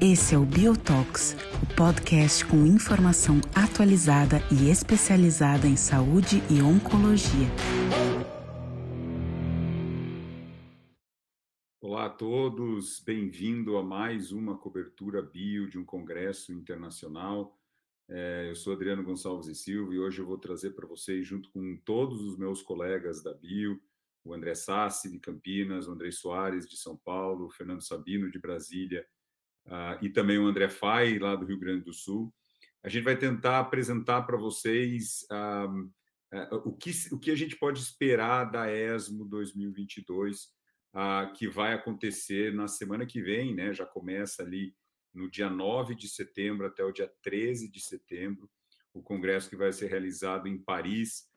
[0.00, 7.48] Esse é o Biotox, o podcast com informação atualizada e especializada em saúde e oncologia.
[11.80, 17.58] Olá a todos, bem-vindo a mais uma cobertura bio de um congresso internacional.
[18.08, 21.50] É, eu sou Adriano Gonçalves e Silva e hoje eu vou trazer para vocês, junto
[21.50, 23.80] com todos os meus colegas da Bio,
[24.22, 28.38] o André Sassi de Campinas, o André Soares de São Paulo, o Fernando Sabino de
[28.38, 29.06] Brasília
[29.66, 32.32] uh, e também o André Fai, lá do Rio Grande do Sul.
[32.82, 37.56] A gente vai tentar apresentar para vocês uh, uh, o, que, o que a gente
[37.56, 40.52] pode esperar da ESMO 2022,
[41.36, 43.74] que vai acontecer na semana que vem, né?
[43.74, 44.72] já começa ali
[45.14, 48.50] no dia 9 de setembro até o dia 13 de setembro,
[48.92, 51.28] o congresso que vai ser realizado em Paris.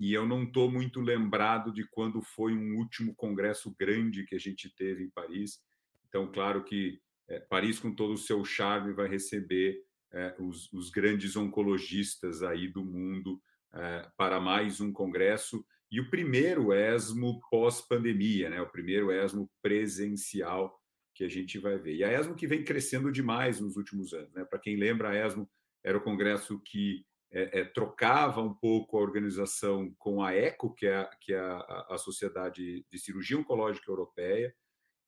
[0.00, 4.40] e eu não estou muito lembrado de quando foi um último congresso grande que a
[4.40, 5.60] gente teve em Paris.
[6.08, 10.90] Então, claro que é, Paris, com todo o seu charme, vai receber é, os, os,
[10.90, 13.40] grandes oncologistas aí do mundo
[13.72, 18.60] é, para mais um congresso e o primeiro ESMO pós-pandemia, né?
[18.60, 20.78] O primeiro ESMO presencial
[21.14, 21.96] que a gente vai ver.
[21.96, 24.44] E a ESMO que vem crescendo demais nos últimos anos, né?
[24.44, 25.48] Para quem lembra, a ESMO
[25.84, 30.86] era o congresso que é, é, trocava um pouco a organização com a ECO, que
[30.86, 34.54] é, a, que é a, a Sociedade de Cirurgia Oncológica Europeia,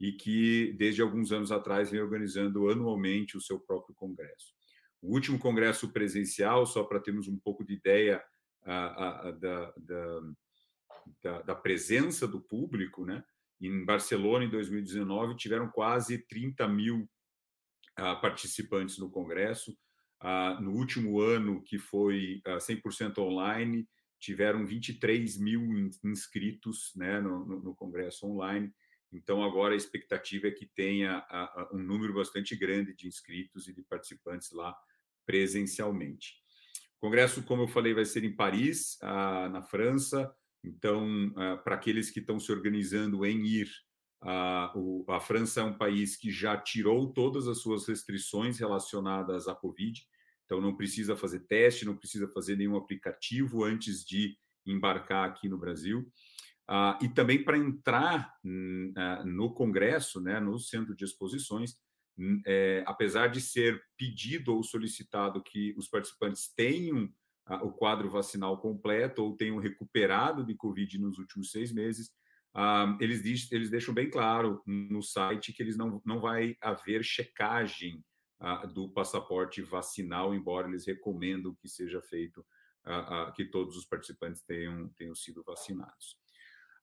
[0.01, 4.55] e que, desde alguns anos atrás, vem organizando anualmente o seu próprio congresso.
[5.01, 8.25] O último congresso presencial, só para termos um pouco de ideia
[8.65, 9.75] a, a, da,
[11.23, 13.23] da, da, presença do público, né?
[13.67, 17.09] Em Barcelona, em 2019, tiveram quase 30 mil
[17.99, 19.77] uh, participantes no congresso.
[20.23, 23.87] Uh, no último ano, que foi uh, 100% online,
[24.19, 25.63] tiveram 23 mil
[26.03, 28.73] inscritos né, no, no, congresso online.
[29.13, 31.25] Então, agora a expectativa é que tenha
[31.73, 34.75] um número bastante grande de inscritos e de participantes lá
[35.27, 36.37] presencialmente.
[36.97, 40.35] O congresso, como eu falei, vai ser em Paris, na França.
[40.65, 41.33] Então,
[41.63, 43.71] para aqueles que estão se organizando em ir,
[44.23, 50.03] a França é um país que já tirou todas as suas restrições relacionadas à Covid.
[50.45, 54.37] Então, não precisa fazer teste, não precisa fazer nenhum aplicativo antes de
[54.67, 56.11] embarcar aqui no Brasil.
[56.67, 61.77] Ah, e também para entrar hum, ah, no Congresso, né, no centro de exposições,
[62.19, 67.11] hum, é, apesar de ser pedido ou solicitado que os participantes tenham ah,
[67.63, 72.11] o quadro vacinal completo ou tenham recuperado de Covid nos últimos seis meses,
[73.01, 78.03] eles, eles deixam bem claro no site que eles não, não vai haver checagem
[78.73, 82.45] do passaporte vacinal, embora eles recomendam que seja feito,
[83.35, 86.19] que todos os participantes tenham, tenham sido vacinados.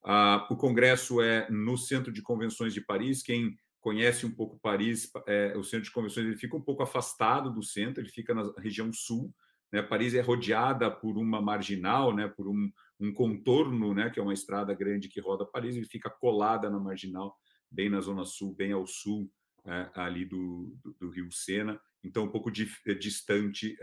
[0.03, 3.21] Ah, o congresso é no Centro de Convenções de Paris.
[3.21, 7.51] Quem conhece um pouco Paris, é, o Centro de Convenções ele fica um pouco afastado
[7.51, 9.33] do centro, ele fica na região sul.
[9.71, 9.81] Né?
[9.81, 12.27] Paris é rodeada por uma marginal, né?
[12.27, 14.09] por um, um contorno, né?
[14.09, 17.35] que é uma estrada grande que roda Paris, ele fica colada na marginal,
[17.69, 19.31] bem na zona sul, bem ao sul
[19.65, 21.79] é, ali do, do, do, Rio Sena.
[22.03, 23.77] Então, um pouco é, distante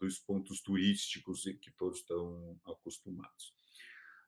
[0.00, 3.54] dos pontos turísticos que todos estão acostumados.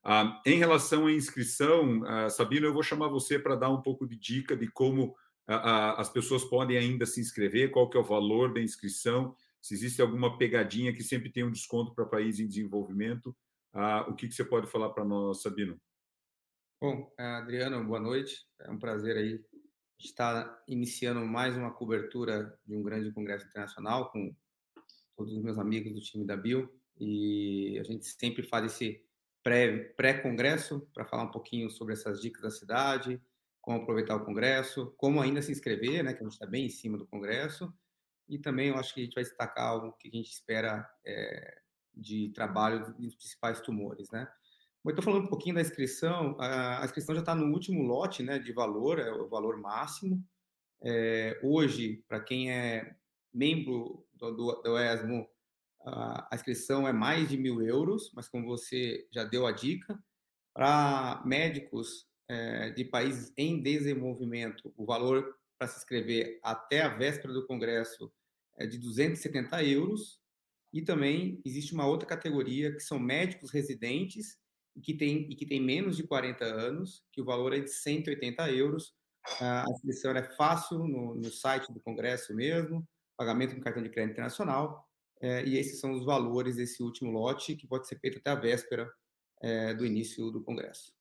[0.08, 4.06] Ah, em relação à inscrição, ah, Sabino, eu vou chamar você para dar um pouco
[4.06, 5.16] de dica de como
[5.48, 9.34] ah, as pessoas podem ainda se inscrever, qual que é o valor da inscrição,
[9.66, 13.36] se existe alguma pegadinha que sempre tem um desconto para país em desenvolvimento.
[14.06, 15.76] o que, que você pode falar para nós, Sabino?
[16.80, 18.46] Bom, Adriano, boa noite.
[18.60, 19.44] É um prazer aí
[19.98, 24.32] estar iniciando mais uma cobertura de um grande congresso internacional com
[25.16, 29.04] todos os meus amigos do time da Bio e a gente sempre faz esse
[29.42, 33.20] pré-congresso pré para falar um pouquinho sobre essas dicas da cidade,
[33.60, 36.70] como aproveitar o congresso, como ainda se inscrever, né, que a gente está bem em
[36.70, 37.74] cima do congresso,
[38.28, 41.60] e também eu acho que a gente vai destacar algo que a gente espera é,
[41.94, 44.28] de trabalho dos principais tumores, né.
[44.84, 48.38] Bom, estou falando um pouquinho da inscrição, a, inscrição já está no último lote, né,
[48.38, 50.24] de valor, é o valor máximo.
[50.82, 52.94] É, hoje, para quem é
[53.34, 55.28] membro do, do, do ESMO,
[55.84, 59.98] a inscrição é mais de mil euros, mas como você já deu a dica,
[60.52, 67.32] para médicos é, de países em desenvolvimento, o valor para se inscrever até a véspera
[67.32, 68.12] do congresso
[68.58, 70.20] é de 270 euros.
[70.72, 74.38] E também existe uma outra categoria que são médicos residentes
[74.74, 77.70] e que tem, e que tem menos de 40 anos, que o valor é de
[77.70, 78.94] 180 euros.
[79.40, 82.86] A inscrição é fácil no, no site do congresso mesmo,
[83.16, 84.86] pagamento com cartão de crédito internacional
[85.20, 88.34] é, e esses são os valores desse último lote, que pode ser feito até a
[88.34, 88.90] véspera
[89.42, 90.95] é, do início do Congresso.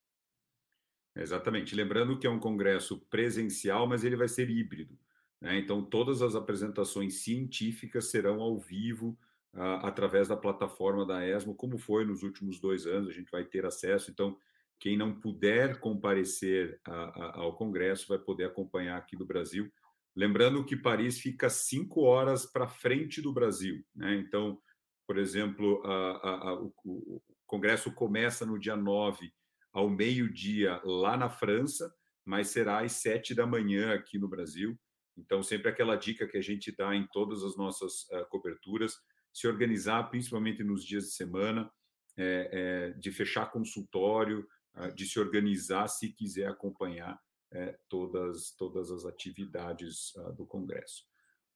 [1.15, 1.75] Exatamente.
[1.75, 4.97] Lembrando que é um congresso presencial, mas ele vai ser híbrido.
[5.39, 5.57] Né?
[5.57, 9.17] Então, todas as apresentações científicas serão ao vivo,
[9.53, 13.45] uh, através da plataforma da ESMO, como foi nos últimos dois anos, a gente vai
[13.45, 14.11] ter acesso.
[14.11, 14.37] Então,
[14.77, 19.71] quem não puder comparecer a, a, ao congresso vai poder acompanhar aqui do Brasil.
[20.13, 23.83] Lembrando que Paris fica cinco horas para frente do Brasil.
[23.95, 24.15] Né?
[24.15, 24.59] Então,
[25.07, 29.31] por exemplo, a, o, o congresso começa no dia 9
[29.75, 31.93] ao meio-dia lá na França,
[32.23, 34.79] mas será às sete da manhã aqui no Brasil.
[35.17, 38.95] Então, sempre aquela dica que a gente dá em todas as nossas uh, coberturas,
[39.33, 41.69] se organizar, principalmente nos dias de semana,
[42.15, 47.19] é, é, de fechar consultório, uh, de se organizar se quiser acompanhar
[47.51, 51.03] é, todas, todas as atividades uh, do Congresso.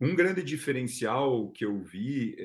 [0.02, 2.36] Um grande diferencial que eu vi,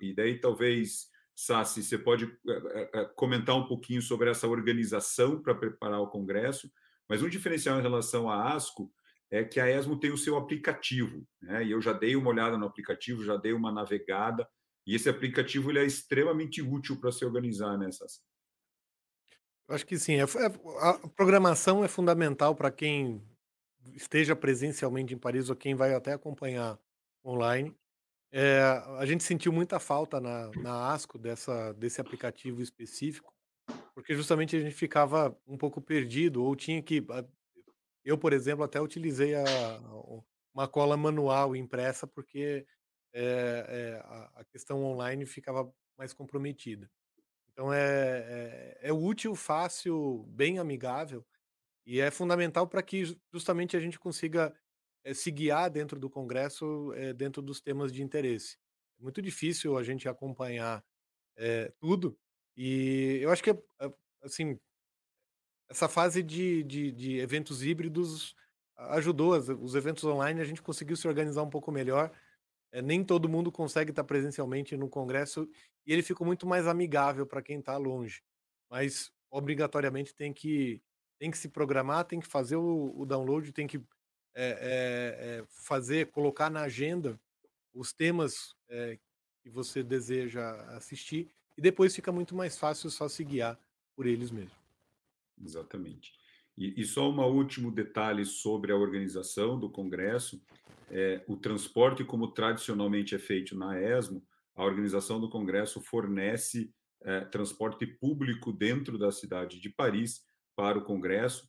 [0.00, 5.54] e daí talvez Sassi, você pode eh, eh, comentar um pouquinho sobre essa organização para
[5.54, 6.70] preparar o Congresso,
[7.08, 8.92] mas um diferencial em relação à ASCO
[9.30, 11.64] é que a ESMO tem o seu aplicativo, né?
[11.64, 14.48] e eu já dei uma olhada no aplicativo, já dei uma navegada,
[14.86, 18.22] e esse aplicativo ele é extremamente útil para se organizar nessas.
[19.68, 20.46] Né, acho que sim, é, é,
[20.80, 23.22] a programação é fundamental para quem
[23.94, 26.78] esteja presencialmente em Paris ou quem vai até acompanhar
[27.24, 27.74] online.
[28.36, 28.58] É,
[28.98, 33.32] a gente sentiu muita falta na, na ASCO dessa, desse aplicativo específico,
[33.94, 37.06] porque justamente a gente ficava um pouco perdido, ou tinha que.
[38.04, 39.44] Eu, por exemplo, até utilizei a,
[40.52, 42.66] uma cola manual impressa, porque
[43.12, 44.04] é, é,
[44.34, 46.90] a, questão online ficava mais comprometida.
[47.52, 47.78] Então é,
[48.82, 51.24] é, é útil, fácil, bem amigável,
[51.86, 54.52] e é fundamental para que justamente a gente consiga
[55.04, 58.56] é, se guiar dentro do Congresso, é, dentro dos temas de interesse.
[58.98, 60.84] É muito difícil a gente acompanhar
[61.36, 62.18] é, tudo,
[62.56, 63.50] e eu acho que,
[64.22, 64.58] assim,
[65.68, 68.34] essa fase de, de, de eventos híbridos
[68.76, 72.12] ajudou, os eventos online a gente conseguiu se organizar um pouco melhor,
[72.72, 75.48] é, nem todo mundo consegue estar presencialmente no Congresso
[75.86, 78.22] e ele ficou muito mais amigável para quem está longe.
[78.70, 80.82] Mas obrigatoriamente tem que
[81.18, 83.80] tem que se programar, tem que fazer o, o download, tem que
[84.34, 87.18] é, é, fazer, colocar na agenda
[87.72, 88.54] os temas
[89.42, 93.58] que você deseja assistir e depois fica muito mais fácil só se guiar
[93.94, 94.56] por eles mesmos.
[95.42, 96.12] Exatamente.
[96.56, 100.40] E, e só um último detalhe sobre a organização do Congresso:
[100.90, 106.72] é, o transporte, como tradicionalmente é feito na ESMO, a organização do Congresso fornece
[107.02, 110.22] é, transporte público dentro da cidade de Paris
[110.56, 111.48] para o Congresso.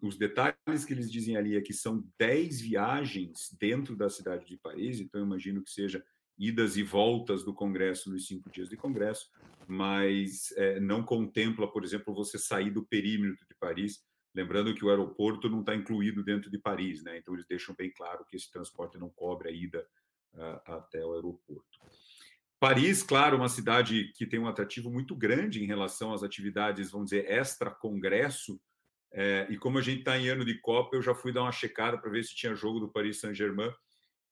[0.00, 4.56] Os detalhes que eles dizem ali é que são 10 viagens dentro da cidade de
[4.56, 6.02] Paris, então eu imagino que seja
[6.38, 9.28] idas e voltas do Congresso nos cinco dias de Congresso,
[9.68, 14.02] mas é, não contempla, por exemplo, você sair do perímetro de Paris,
[14.34, 17.18] lembrando que o aeroporto não está incluído dentro de Paris, né?
[17.18, 19.86] então eles deixam bem claro que esse transporte não cobre a ida
[20.34, 21.78] uh, até o aeroporto.
[22.58, 27.10] Paris, claro, uma cidade que tem um atrativo muito grande em relação às atividades, vamos
[27.10, 28.60] dizer, extra-congresso,
[29.14, 31.52] é, e como a gente está em ano de Copa, eu já fui dar uma
[31.52, 33.72] checada para ver se tinha jogo do Paris Saint-Germain.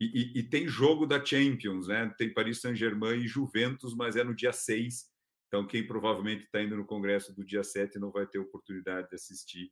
[0.00, 2.11] E, e, e, tem jogo da Champions, né?
[2.17, 5.05] Tem Paris Saint-Germain e Juventus, mas é no dia 6.
[5.47, 9.14] Então, quem provavelmente está indo no congresso do dia 7 não vai ter oportunidade de
[9.14, 9.71] assistir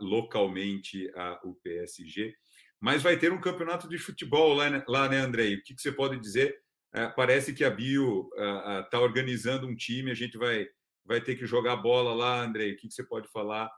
[0.00, 2.34] localmente a, o PSG.
[2.78, 5.54] Mas vai ter um campeonato de futebol lá, né, lá, né Andrei?
[5.54, 6.60] O que, que você pode dizer?
[6.94, 8.28] Uh, parece que a Bio
[8.84, 10.68] está organizando um time, a gente vai,
[11.04, 12.72] vai ter que jogar bola lá, Andrei.
[12.72, 13.70] O que, que você pode falar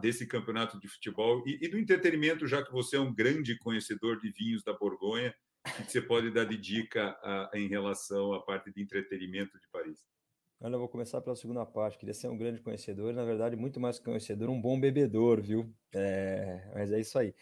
[0.00, 4.20] desse campeonato de futebol e, e, do entretenimento, já que você é um grande conhecedor
[4.20, 5.34] de vinhos da Borgonha,
[5.64, 7.18] que você pode dar de dica
[7.54, 10.04] em relação à parte de entretenimento de Paris?
[10.62, 11.96] Olha, eu vou começar pela segunda parte.
[11.96, 15.74] Queria ser um grande conhecedor, na verdade, muito mais conhecedor, um bom bebedor, viu?
[15.94, 17.34] É, mas é isso aí.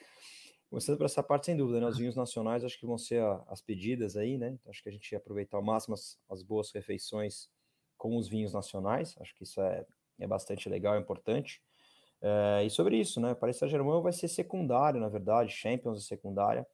[0.71, 1.87] Começando por essa parte, sem dúvida, né?
[1.88, 4.50] Os vinhos nacionais acho que vão ser a, as pedidas aí, né?
[4.50, 7.49] Então, acho que a gente aproveitar ao máximo as, as boas refeições
[7.97, 9.16] com os vinhos nacionais.
[9.18, 9.85] Acho que isso é,
[10.21, 11.61] é bastante legal, é importante.
[12.21, 13.35] É, e sobre isso, né?
[13.35, 16.67] Paris Saint-Germain vai ser secundário, na verdade, Champions é secundária.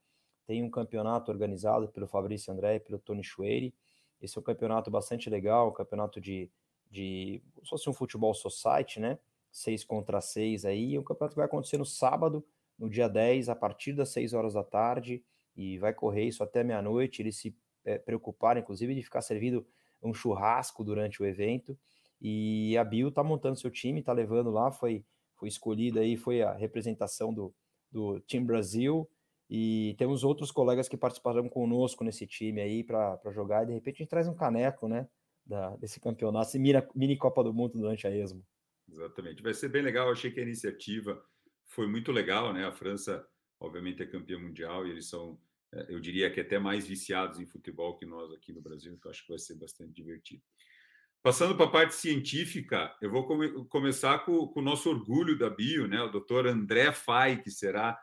[0.47, 3.73] Tem um campeonato organizado pelo Fabrício André e pelo Tony Schweiri.
[4.21, 6.49] Esse é um campeonato bastante legal, um campeonato de,
[6.89, 9.19] de se fosse um futebol society, né?
[9.51, 10.95] Seis contra seis aí.
[10.95, 12.45] É um campeonato que vai acontecer no sábado,
[12.77, 15.23] no dia 10, a partir das 6 horas da tarde,
[15.55, 17.21] e vai correr isso até meia-noite.
[17.21, 19.65] Eles se é, preocuparam, inclusive, de ficar servindo
[20.01, 21.77] um churrasco durante o evento.
[22.21, 26.41] E a Bill tá montando seu time, tá levando lá, foi foi escolhida aí, foi
[26.41, 27.53] a representação do,
[27.91, 29.09] do Team Brasil,
[29.49, 33.95] e temos outros colegas que participaram conosco nesse time aí para jogar, e de repente
[33.95, 35.07] a gente traz um caneco, né,
[35.45, 38.43] da, desse campeonato, essa mini, mini Copa do Mundo durante a ESMO.
[38.89, 39.41] Exatamente.
[39.41, 40.11] Vai ser bem legal.
[40.11, 41.23] Achei que a iniciativa
[41.65, 42.65] foi muito legal, né?
[42.65, 43.25] A França,
[43.59, 45.39] obviamente, é campeã mundial e eles são,
[45.73, 49.11] é, eu diria que até mais viciados em futebol que nós aqui no Brasil, então
[49.11, 50.41] acho que vai ser bastante divertido.
[51.25, 55.49] Passando para a parte científica, eu vou come começar com, com, o nosso orgulho da
[55.49, 55.99] bio, né?
[55.99, 57.99] O doutor André Fai, que será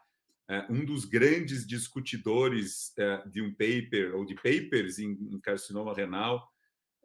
[0.51, 5.95] é, um dos grandes discutidores é, de um paper ou de papers em, em carcinoma
[5.95, 6.51] renal.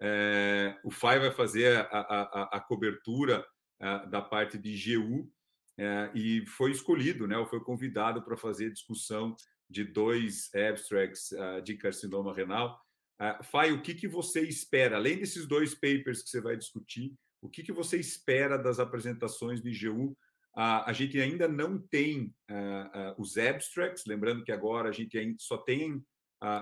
[0.01, 3.45] É, o Fai vai fazer a, a, a cobertura
[3.79, 5.31] é, da parte de GU
[5.77, 7.37] é, e foi escolhido, né?
[7.37, 9.35] Ou foi convidado para fazer discussão
[9.69, 12.86] de dois abstracts é, de carcinoma renal
[13.19, 17.13] Uh, Fai, o que, que você espera, além desses dois papers que você vai discutir,
[17.41, 20.11] o que, que você espera das apresentações de IGU?
[20.55, 25.57] Uh, a gente ainda não tem uh, os abstracts, lembrando que agora a gente só
[25.57, 26.03] tem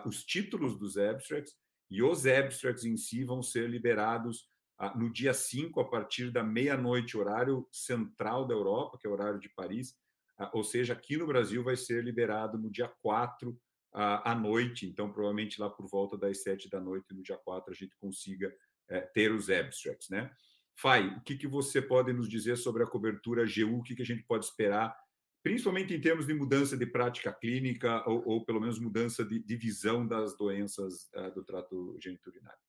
[0.06, 1.54] os títulos dos abstracts,
[1.92, 4.48] e os abstracts em si vão ser liberados
[4.96, 9.38] no dia 5, a partir da meia-noite, horário central da Europa, que é o horário
[9.38, 9.94] de Paris,
[10.54, 13.54] ou seja, aqui no Brasil vai ser liberado no dia 4
[13.96, 17.76] à noite, então provavelmente lá por volta das sete da noite, no dia 4, a
[17.76, 18.54] gente consiga
[18.90, 20.30] é, ter os abstracts, né?
[20.78, 24.02] Fai, o que, que você pode nos dizer sobre a cobertura GU, o que, que
[24.02, 24.94] a gente pode esperar,
[25.42, 29.56] principalmente em termos de mudança de prática clínica ou, ou pelo menos mudança de, de
[29.56, 32.60] visão das doenças uh, do trato geniturinário?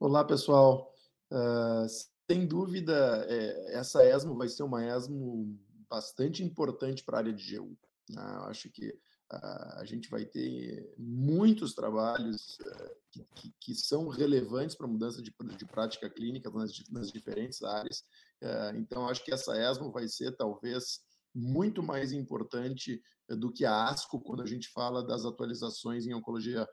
[0.00, 0.90] Olá, pessoal.
[1.30, 1.86] Uh,
[2.30, 5.58] sem dúvida, é, essa ESMO vai ser uma ESMO
[5.90, 7.76] bastante importante para a área de GU.
[8.08, 8.22] Né?
[8.46, 8.96] acho que
[9.30, 12.96] a gente vai ter muitos trabalhos eh,
[13.34, 18.04] que, que, são relevantes para a mudança de, de, prática clínica nas, nas diferentes áreas.
[18.40, 21.00] Eh, então, acho que essa ESMO vai ser talvez
[21.34, 26.14] muito mais importante eh, do que a ASCO quando a gente fala das atualizações em
[26.14, 26.66] oncologia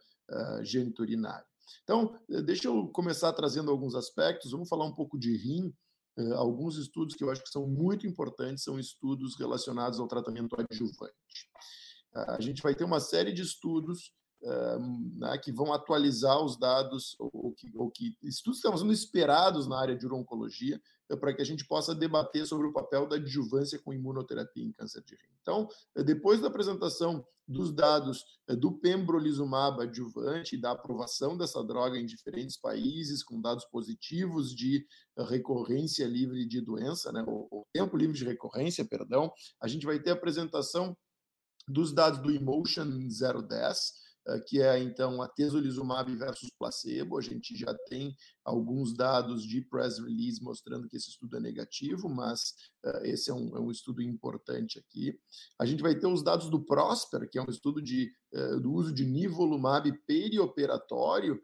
[0.63, 1.45] geniturinária.
[1.83, 4.51] Então, deixa eu começar trazendo alguns aspectos.
[4.51, 5.72] Vamos falar um pouco de rim.
[6.38, 11.13] alguns estudos que eu acho que são muito importantes são estudos relacionados ao tratamento adjuvante.
[12.13, 17.15] A gente vai ter uma série de estudos uh, né, que vão atualizar os dados,
[17.20, 20.79] ou que, ou que estudos que estão sendo esperados na área de urologia,
[21.12, 24.72] uh, para que a gente possa debater sobre o papel da adjuvância com imunoterapia em
[24.72, 25.34] câncer de rim.
[25.41, 28.24] Então, uh, depois da apresentação dos dados
[28.58, 34.88] do pembrolizumab adjuvante da aprovação dessa droga em diferentes países, com dados positivos de
[35.27, 39.29] recorrência livre de doença, né, ou tempo livre de recorrência, perdão,
[39.60, 40.96] a gente vai ter a apresentação
[41.67, 47.17] dos dados do Emotion 010, eh, que é então a tesolizumab versus placebo.
[47.17, 52.08] A gente já tem alguns dados de press release mostrando que esse estudo é negativo,
[52.08, 52.53] mas
[52.86, 55.17] uh, esse é um, é um, estudo importante aqui.
[55.60, 58.72] A gente vai ter os dados do Prosper, que é um estudo de, uh, do
[58.72, 61.41] uso de nivolumab perioperatório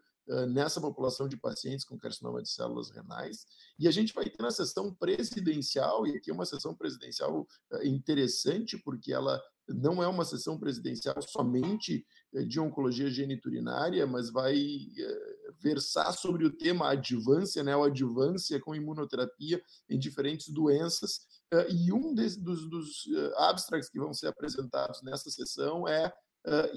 [0.48, 3.46] nessa população de pacientes com carcinoma de células renais.
[3.76, 7.48] E a gente vai ter na sessão presidencial, e aqui é uma sessão presidencial
[7.82, 9.42] interessante, porque ela
[9.74, 16.44] não é uma sessão presidencial somente eh, de oncologia geniturinária, mas vai eh, versar sobre
[16.44, 21.20] o tema adjuvância, né, ou adjuvância com imunoterapia em diferentes doenças.
[21.52, 26.12] Eh, e um dos, dos abstracts que vão ser apresentados nessa sessão é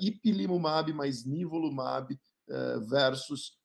[0.02, 2.20] ipilimumab mais nivolumab
[2.90, 3.58] versus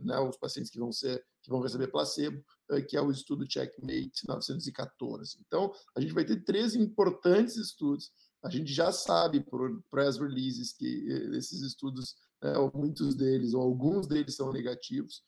[0.00, 2.42] né, os pacientes que vão ser que vão receber placebo,
[2.88, 5.38] que é o estudo Checkmate 914.
[5.46, 8.10] Então, a gente vai ter três importantes estudos.
[8.42, 13.62] A gente já sabe por press releases que eh, esses estudos, né, muitos deles ou
[13.62, 15.22] alguns deles são negativos.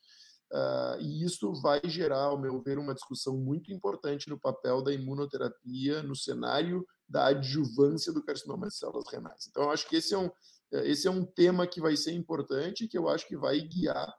[0.51, 4.93] Uh, e isso vai gerar, ao meu ver, uma discussão muito importante no papel da
[4.93, 9.47] imunoterapia no cenário da adjuvância do carcinoma de células renais.
[9.49, 10.29] Então, eu acho que esse é um,
[10.71, 14.13] esse é um tema que vai ser importante e que eu acho que vai guiar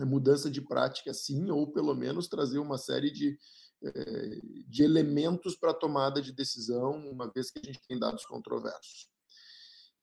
[0.00, 3.38] mudança de prática, sim, ou pelo menos trazer uma série de,
[3.84, 9.08] eh, de elementos para tomada de decisão, uma vez que a gente tem dados controversos.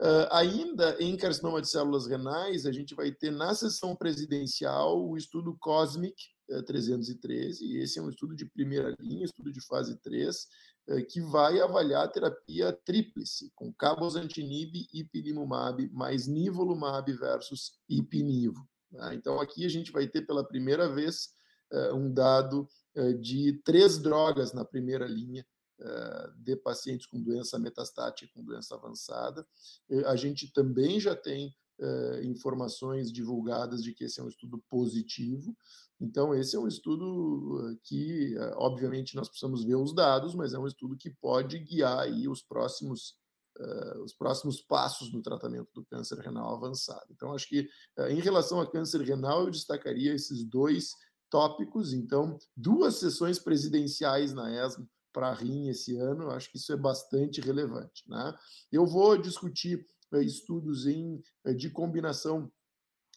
[0.02, 5.16] Uh, ainda em carcinoma de células renais, a gente vai ter na sessão presidencial o
[5.16, 6.16] estudo COSMIC
[6.50, 10.36] uh, eh, 313, e esse é um estudo de primeira linha, estudo de fase 3,
[10.36, 18.68] uh, eh, que vai avaliar a terapia tríplice, com cabozantinib, ipilimumab, mais nivolumab versus ipinivo.
[18.92, 19.16] Né?
[19.16, 21.30] Então, aqui a gente vai ter pela primeira vez
[21.72, 25.46] uh, um dado uh, de três drogas na primeira linha
[25.80, 29.46] uh, de pacientes com doença metastática, com doença avançada.
[30.06, 31.54] a gente também já tem
[32.22, 35.58] informações divulgadas de que esse é um estudo positivo.
[36.00, 40.68] Então, esse é um estudo que, obviamente, nós precisamos ver os dados, mas é um
[40.68, 43.16] estudo que pode guiar aí os próximos
[43.60, 47.05] uh, os próximos passos no tratamento do câncer renal avançado.
[47.10, 47.67] Então, acho que
[47.98, 50.91] uh, em relação a câncer renal, eu destacaria esses dois
[51.29, 51.93] tópicos.
[51.93, 57.41] Então, duas sessões presidenciais na ESMO para RIM esse ano, acho que isso é bastante
[57.41, 58.03] relevante.
[58.08, 58.34] Né?
[58.72, 61.22] Eu vou discutir eh, estudos em,
[61.58, 62.50] de combinação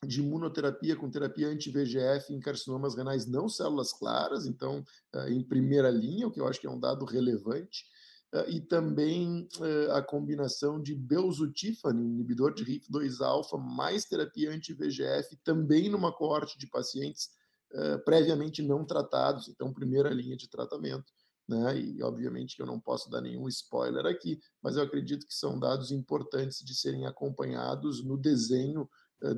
[0.05, 4.85] de imunoterapia com terapia anti-VGF em carcinomas renais não células claras, então,
[5.29, 7.87] em primeira linha, o que eu acho que é um dado relevante,
[8.49, 9.49] e também
[9.93, 17.31] a combinação de belzutifan, inibidor de RIF2-alfa, mais terapia anti-VGF, também numa coorte de pacientes
[18.05, 21.13] previamente não tratados, então, primeira linha de tratamento
[21.49, 21.79] né?
[21.79, 25.59] E obviamente que eu não posso dar nenhum spoiler aqui, mas eu acredito que são
[25.59, 28.89] dados importantes de serem acompanhados no desenho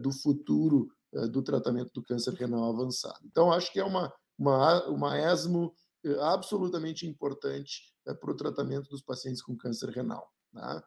[0.00, 0.88] do futuro
[1.30, 3.20] do tratamento do câncer renal avançado.
[3.24, 5.72] Então, acho que é uma, uma, uma ESMO
[6.20, 10.28] absolutamente importante para o tratamento dos pacientes com câncer renal.
[10.52, 10.82] Né?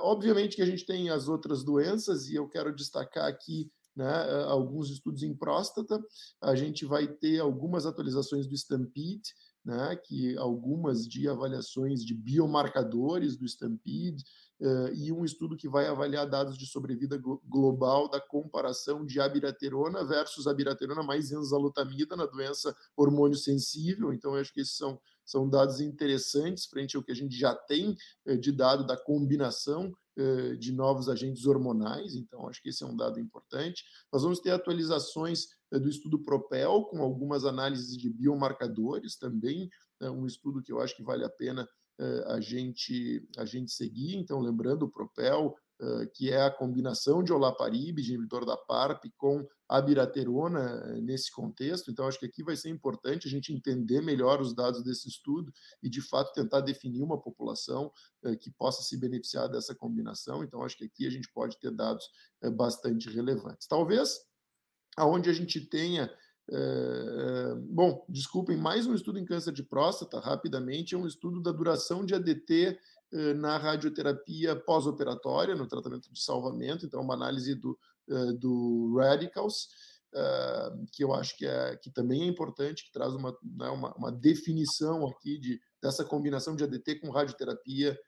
[0.00, 3.68] obviamente que a gente tem as outras doenças, e eu quero destacar aqui
[3.98, 6.00] né, alguns estudos em próstata.
[6.40, 13.36] A gente vai ter algumas atualizações do Stampede, né, que algumas de avaliações de biomarcadores
[13.36, 14.24] do Stampede
[14.94, 20.46] e um estudo que vai avaliar dados de sobrevida global da comparação de abiraterona versus
[20.46, 24.12] abiraterona mais enzalutamida na doença hormônio sensível.
[24.12, 27.54] Então, eu acho que esses são, são dados interessantes frente ao que a gente já
[27.54, 27.96] tem
[28.26, 32.14] uh, de dado da combinação uh, de novos agentes hormonais.
[32.14, 33.84] Então, acho que esse é um dado importante.
[34.12, 39.68] Nós vamos ter atualizações do estudo Propel, com algumas análises de biomarcadores também,
[40.00, 41.68] é um estudo que eu acho que vale a pena
[42.26, 44.16] a gente, a gente seguir.
[44.16, 45.56] Então, lembrando o Propel,
[46.14, 51.90] que é a combinação de olaparib, de inibidor da PARP, com abiraterona nesse contexto.
[51.90, 55.52] Então, acho que aqui vai ser importante a gente entender melhor os dados desse estudo
[55.82, 57.92] e, de fato, tentar definir uma população
[58.40, 60.42] que possa se beneficiar dessa combinação.
[60.42, 62.04] Então, acho que aqui a gente pode ter dados
[62.56, 63.68] bastante relevantes.
[63.68, 64.26] Talvez
[64.96, 66.12] aonde a gente tenha
[66.50, 71.52] é, bom, desculpem, mais um estudo em câncer de próstata, rapidamente, é um estudo da
[71.52, 72.78] duração de ADT
[73.12, 77.78] é, na radioterapia pós-operatória, no tratamento de salvamento, então uma análise do,
[78.38, 79.68] do Radicals,
[80.92, 84.10] que eu acho que, é, que também é importante, que traz uma, né, uma, uma,
[84.10, 87.98] definição aqui de, dessa combinação de ADT com radioterapia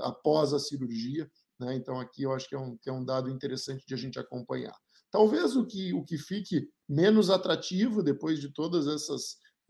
[0.00, 1.74] após a cirurgia, né?
[1.74, 4.18] então aqui eu acho que é, um, que é um dado interessante de a gente
[4.18, 4.74] acompanhar.
[5.14, 8.88] Talvez o que, o que fique menos atrativo depois de todos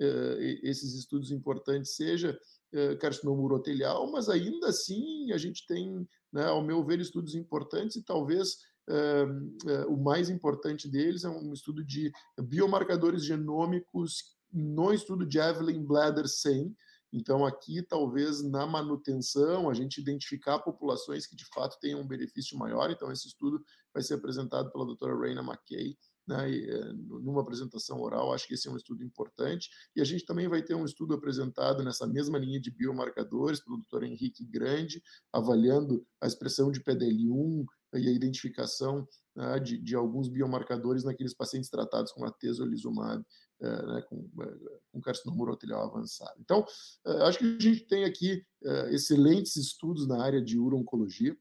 [0.01, 2.35] eh, esses estudos importantes seja
[2.73, 7.97] eh, carcinoma urotelial, mas ainda assim a gente tem, né, ao meu ver, estudos importantes
[7.97, 8.57] e talvez
[8.89, 9.27] eh,
[9.67, 15.85] eh, o mais importante deles é um estudo de biomarcadores genômicos no estudo de Evelyn
[15.85, 16.75] Bladder 100,
[17.17, 22.59] então, aqui, talvez na manutenção, a gente identificar populações que de fato tenham um benefício
[22.59, 22.91] maior.
[22.91, 25.97] Então, esse estudo vai ser apresentado pela doutora Raina McKay,
[26.27, 28.33] né, eh, numa apresentação oral.
[28.33, 29.71] Acho que esse é um estudo importante.
[29.95, 33.77] E a gente também vai ter um estudo apresentado nessa mesma linha de biomarcadores pelo
[33.77, 35.01] doutor Henrique Grande,
[35.33, 41.71] avaliando a expressão de PDL1 e a identificação né, de, de, alguns biomarcadores naqueles pacientes
[41.71, 43.25] tratados com atezolizumab
[43.65, 46.35] né, com, é, com carcinoma urotelial avançado.
[46.41, 46.65] Então,
[47.07, 48.45] é, acho que a gente tem aqui
[48.91, 51.37] excelentes estudos na área de urologia.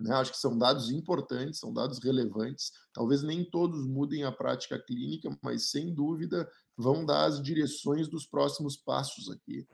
[0.00, 0.14] Né?
[0.14, 2.72] Acho que são dados importantes, são dados relevantes.
[2.92, 8.24] Talvez nem todos mudem a prática clínica, mas sem dúvida vão dar as direções dos
[8.24, 9.66] próximos passos aqui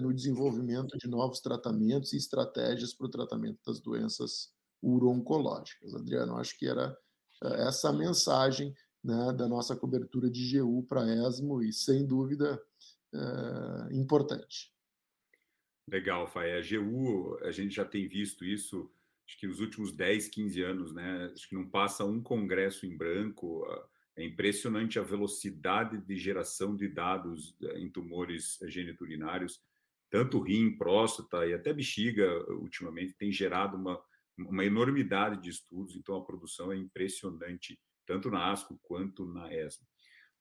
[0.00, 5.94] no desenvolvimento de novos tratamentos e estratégias para o tratamento das doenças uro-oncológicas.
[5.94, 6.96] Adriano, acho que era
[7.42, 12.62] essa a mensagem né, da nossa cobertura de GU para ESMO e, sem dúvida,
[13.14, 14.72] é, importante.
[15.88, 16.58] Legal, Faé.
[16.58, 18.90] A GU, a gente já tem visto isso,
[19.26, 21.30] acho que nos últimos 10, 15 anos, né?
[21.34, 23.66] Acho que não passa um congresso em branco.
[24.16, 29.60] É impressionante a velocidade de geração de dados é, em tumores geniturinários,
[30.10, 34.00] tanto rim, próstata e até bexiga, ultimamente, tem gerado uma,
[34.38, 37.78] uma enormidade de estudos, então a produção é impressionante
[38.12, 39.86] tanto na ASCO quanto na ESMO.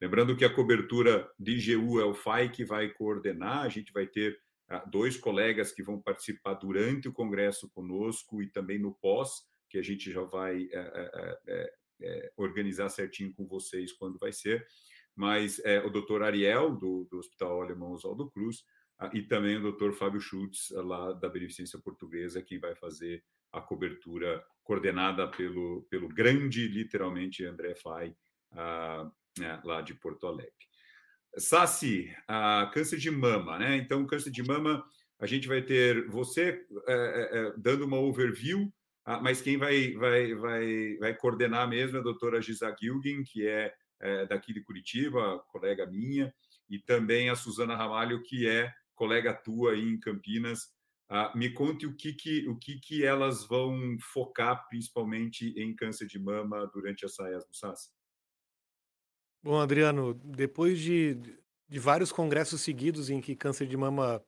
[0.01, 4.05] Lembrando que a cobertura de GU é o FAI que vai coordenar, a gente vai
[4.05, 9.29] ter ah, dois colegas que vão participar durante o congresso conosco e também no pós,
[9.69, 14.67] que a gente já vai é, é, é, organizar certinho com vocês quando vai ser,
[15.15, 18.65] mas é, o doutor Ariel, do, do Hospital Alemão Oswaldo Cruz,
[18.99, 23.61] ah, e também o doutor Fábio Schultz, lá da Beneficência Portuguesa, quem vai fazer a
[23.61, 28.15] cobertura coordenada pelo, pelo grande, literalmente, André Fai,
[28.51, 30.53] uh, né, lá de Porto Alegre.
[31.37, 33.77] Sassi, uh, câncer de mama, né?
[33.77, 34.83] Então, câncer de mama,
[35.19, 38.63] a gente vai ter você é, é, dando uma overview,
[39.07, 43.47] uh, mas quem vai, vai, vai, vai coordenar mesmo é a doutora Gisa Gilgin, que
[43.47, 46.33] é é, daqui de Curitiba, colega minha,
[46.69, 50.71] e também a Suzana Ramalho, que é colega tua aí em Campinas.
[51.11, 56.07] Uh, me conte o que que, o que que elas vão focar principalmente em câncer
[56.07, 57.93] de mama durante essa ESMO SAS.
[59.43, 61.17] Bom, Adriano, depois de,
[61.67, 64.23] de vários congressos seguidos em que câncer de mama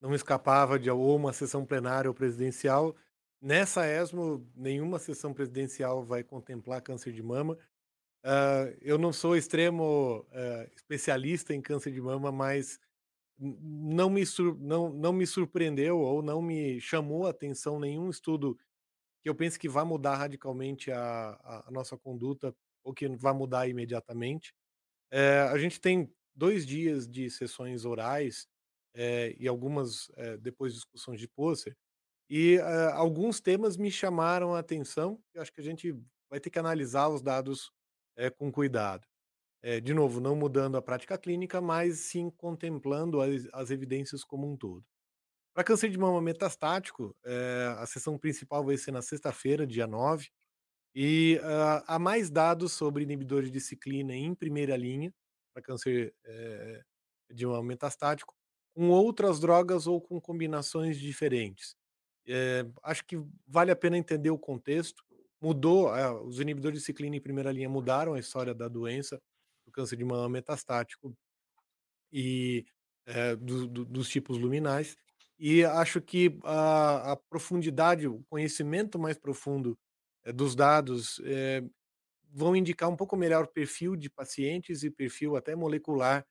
[0.00, 2.94] não escapava de ou uma sessão plenária ou presidencial,
[3.42, 7.58] nessa ESMO nenhuma sessão presidencial vai contemplar câncer de mama.
[8.24, 12.78] Uh, eu não sou extremo uh, especialista em câncer de mama, mas
[13.40, 14.22] não me,
[14.58, 18.58] não, não me surpreendeu ou não me chamou a atenção nenhum estudo
[19.22, 23.68] que eu pense que vai mudar radicalmente a, a nossa conduta ou que vai mudar
[23.68, 24.54] imediatamente.
[25.10, 28.48] É, a gente tem dois dias de sessões orais
[28.94, 31.76] é, e algumas é, depois discussões de pôster,
[32.30, 32.58] e
[32.94, 35.20] alguns temas me chamaram a atenção.
[35.36, 35.92] Acho que a gente
[36.30, 37.72] vai ter que analisar os dados
[38.38, 39.09] com cuidado.
[39.62, 44.50] É, de novo, não mudando a prática clínica, mas sim contemplando as, as evidências como
[44.50, 44.84] um todo.
[45.52, 50.28] Para câncer de mama metastático, é, a sessão principal vai ser na sexta-feira, dia 9,
[50.94, 55.12] e uh, há mais dados sobre inibidores de ciclina em primeira linha,
[55.52, 56.82] para câncer é,
[57.32, 58.34] de mama metastático,
[58.74, 61.76] com outras drogas ou com combinações diferentes.
[62.26, 65.04] É, acho que vale a pena entender o contexto.
[65.40, 65.90] Mudou,
[66.24, 69.20] os inibidores de ciclina em primeira linha mudaram a história da doença
[69.70, 71.16] do câncer de mama metastático
[72.12, 72.66] e
[73.06, 74.96] é, do, do, dos tipos luminais.
[75.38, 79.78] E acho que a, a, profundidade, o conhecimento mais profundo
[80.24, 81.62] é, dos dados é,
[82.30, 86.26] vão indicar um pouco melhor o perfil de pacientes e perfil até molecular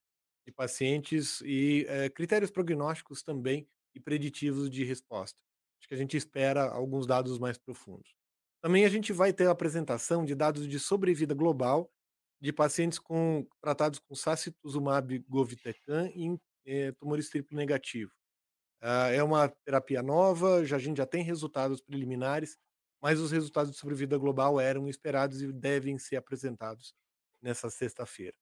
[0.45, 5.39] de pacientes e critérios prognósticos também e preditivos de resposta.
[5.79, 8.15] Acho que a gente espera alguns dados mais profundos.
[8.61, 11.91] Também a gente vai ter a apresentação de dados de sobrevida global
[12.41, 18.11] de pacientes com, tratados com sacituzumab govitecan em eh, tumores triplo negativo.
[18.81, 22.57] Ah, é uma terapia nova, já, a gente já tem resultados preliminares,
[23.01, 26.93] mas os resultados de sobrevida global eram esperados e devem ser apresentados
[27.41, 28.35] nessa sexta-feira.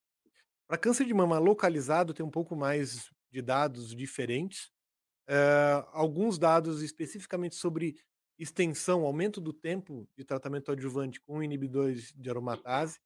[0.68, 4.72] Para câncer de mama localizado, tem um pouco mais de dados diferentes.
[5.30, 7.96] Uh, alguns dados especificamente sobre
[8.38, 13.00] extensão, aumento do tempo de tratamento adjuvante com inibidores de aromatase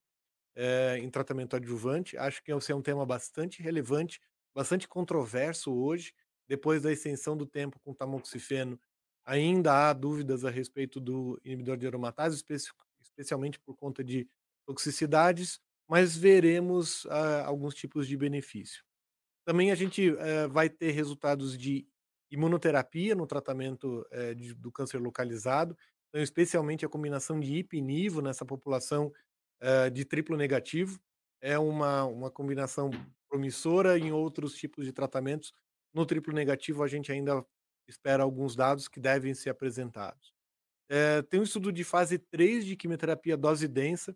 [0.56, 2.18] é, em tratamento adjuvante.
[2.18, 4.20] Acho que esse é um tema bastante relevante,
[4.54, 6.14] bastante controverso hoje,
[6.48, 8.80] depois da extensão do tempo com tamoxifeno.
[9.24, 12.70] Ainda há dúvidas a respeito do inibidor de aromatase, especi
[13.02, 14.28] especialmente por conta de
[14.66, 18.84] toxicidades, mas veremos uh, alguns tipos de benefício.
[19.46, 21.88] Também a gente uh, vai ter resultados de
[22.30, 25.78] imunoterapia no tratamento uh, de, do câncer localizado,
[26.10, 29.12] então, especialmente a combinação de ipinivo nessa população
[29.62, 31.00] uh, de triplo negativo.
[31.42, 32.92] É uma, uma combinação
[33.30, 35.54] promissora em outros tipos de tratamentos.
[35.94, 37.46] No triplo negativo, a gente ainda
[37.88, 40.34] espera alguns dados que devem ser apresentados.
[40.90, 44.16] É, tem um estudo de fase 3 de quimioterapia dose densa,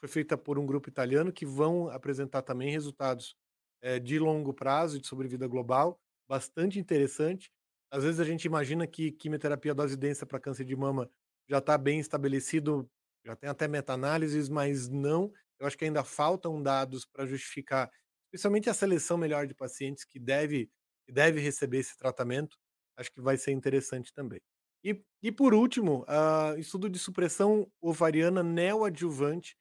[0.00, 3.36] foi feita por um grupo italiano, que vão apresentar também resultados
[3.80, 7.50] é, de longo prazo, de sobrevida global, bastante interessante.
[7.90, 11.08] Às vezes a gente imagina que quimioterapia dose densa para câncer de mama
[11.48, 12.90] já está bem estabelecido
[13.26, 15.32] já tem até meta-análises, mas não.
[15.58, 17.90] Eu acho que ainda faltam dados para justificar,
[18.26, 20.70] especialmente a seleção melhor de pacientes que deve,
[21.04, 22.56] que deve receber esse tratamento.
[22.96, 24.40] Acho que vai ser interessante também.
[24.84, 29.56] E, e por último, uh, estudo de supressão ovariana neoadjuvante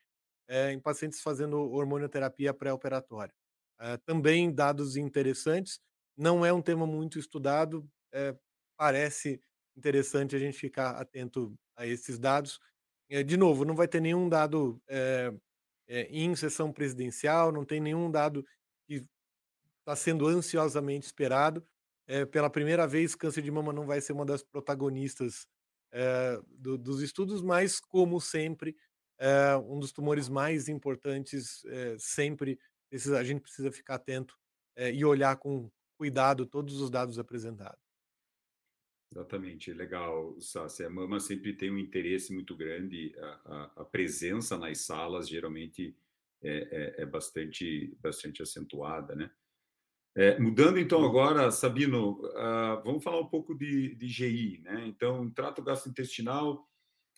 [0.47, 3.33] é, em pacientes fazendo hormonioterapia pré-operatória.
[3.81, 5.79] Uh, também dados interessantes.
[6.15, 8.37] Não é um tema muito estudado, é,
[8.77, 9.41] parece
[9.75, 12.59] interessante a gente ficar atento a esses dados
[13.25, 15.31] de novo, não vai ter nenhum dado é,
[15.87, 18.45] é, em sessão presidencial, não tem nenhum dado
[18.87, 19.05] que
[19.79, 21.65] está sendo ansiosamente esperado.
[22.31, 25.47] pela primeira vez, câncer de mama não vai ser uma das protagonistas
[26.57, 28.75] do, dos estudos, mas, como sempre,
[29.67, 31.63] um dos tumores mais importantes,
[31.99, 34.35] sempre precisa, a gente precisa ficar atento
[34.93, 37.94] e olhar com cuidado todos os dados apresentados.
[39.11, 40.83] Exatamente, legal, Sassi.
[40.83, 45.95] A mama sempre tem um interesse muito grande, a, a, a presença nas salas geralmente
[46.41, 49.31] é, é, é, bastante, bastante acentuada, né?
[50.17, 54.85] É, mudando então agora, Sabino, uh, vamos falar um pouco de, de GI, né?
[54.87, 56.65] Então, trato gastrointestinal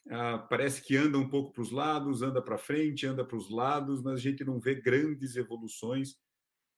[0.07, 3.49] uh, parece que anda um pouco para os lados, anda para frente, anda para os
[3.49, 6.15] lados, mas a gente não vê grandes evoluções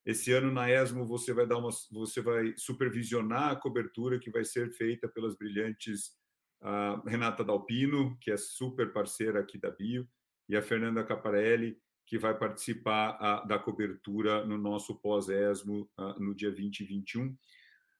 [0.06, 4.44] esse ano na ESMO você vai dar uma, você vai supervisionar a cobertura que vai
[4.44, 6.18] ser feita pelas brilhantes
[6.62, 10.08] uh, Renata Dalpino, que é super parceira aqui da Bio,
[10.48, 11.78] e a Fernanda Caparelli,
[12.10, 17.38] que vai participar da cobertura no nosso pós-ESMO no dia 20 e 21.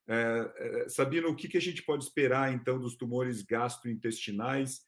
[0.08, 4.82] É, Sabino, o que, que a gente pode esperar, então, dos tumores gastrointestinais?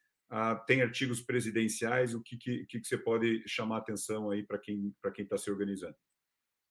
[0.65, 5.11] Tem artigos presidenciais, o que, que, que, você pode chamar atenção aí para quem para
[5.11, 5.95] quem está se organizando?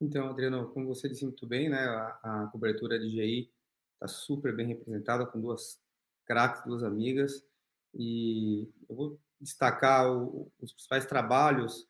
[0.00, 3.52] Então, Adriano, como você disse muito bem, né, a, a cobertura de GI
[3.94, 5.78] está super bem representada com duas
[6.24, 7.46] craques, duas amigas,
[7.94, 11.86] e eu vou destacar o, os principais trabalhos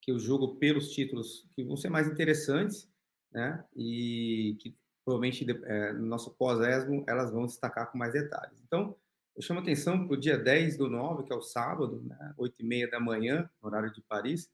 [0.00, 2.88] que eu julgo pelos títulos que vão ser mais interessantes,
[3.30, 3.62] né?
[3.76, 8.56] E que provavelmente é, no nosso pós-ESMO elas vão destacar com mais detalhes.
[8.66, 8.96] Então,
[9.36, 12.56] eu chamo atenção para o dia 10 do 9, que é o sábado, né, 8
[12.60, 14.50] e meia da manhã, horário de Paris,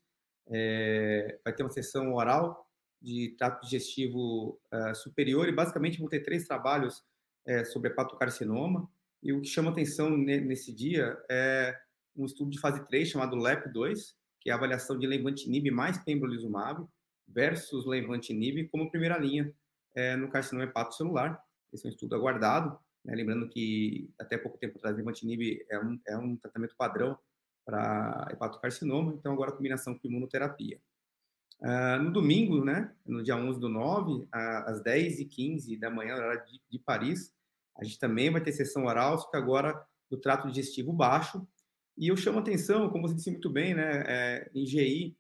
[0.49, 2.66] é, vai ter uma sessão oral
[3.07, 7.05] de trato digestivo uh, superior e basicamente vão ter três trabalhos
[7.47, 8.91] é, sobre hepatocarcinoma
[9.23, 11.77] e o que chama atenção nesse dia é
[12.17, 16.87] um estudo de fase 3 chamado LEP2, que é a avaliação de levantinib mais pembrolizumab
[17.27, 19.53] versus levantinib como primeira linha
[19.95, 21.43] é, no carcinoma hepatocelular.
[21.73, 23.15] Esse é um estudo aguardado, né?
[23.15, 27.19] lembrando que até pouco tempo atrás levantinib é um, é um tratamento padrão
[27.65, 30.81] para hepatocarcinoma, então agora a combinação com imunoterapia.
[31.61, 36.61] Uh, no domingo, né, no dia 11 do 9, às 10h15 da manhã, hora de,
[36.71, 37.33] de Paris,
[37.79, 39.75] a gente também vai ter sessão oral, só agora
[40.11, 41.47] do trato digestivo baixo,
[41.97, 45.17] e eu chamo atenção, como você disse muito bem, né, é, em GI,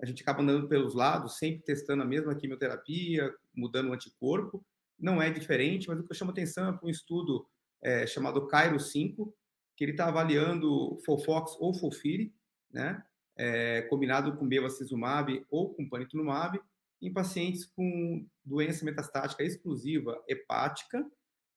[0.00, 4.64] a gente acaba andando pelos lados, sempre testando a mesma quimioterapia, mudando o anticorpo.
[4.98, 7.46] Não é diferente, mas o que eu chamo atenção é para um estudo
[7.82, 9.34] é, chamado Cairo 5,
[9.76, 12.34] que ele está avaliando Fofox ou Fofiri,
[12.72, 13.02] né,
[13.36, 16.60] é, combinado com bevacizumab ou com panitumumab,
[17.00, 21.04] em pacientes com doença metastática exclusiva hepática,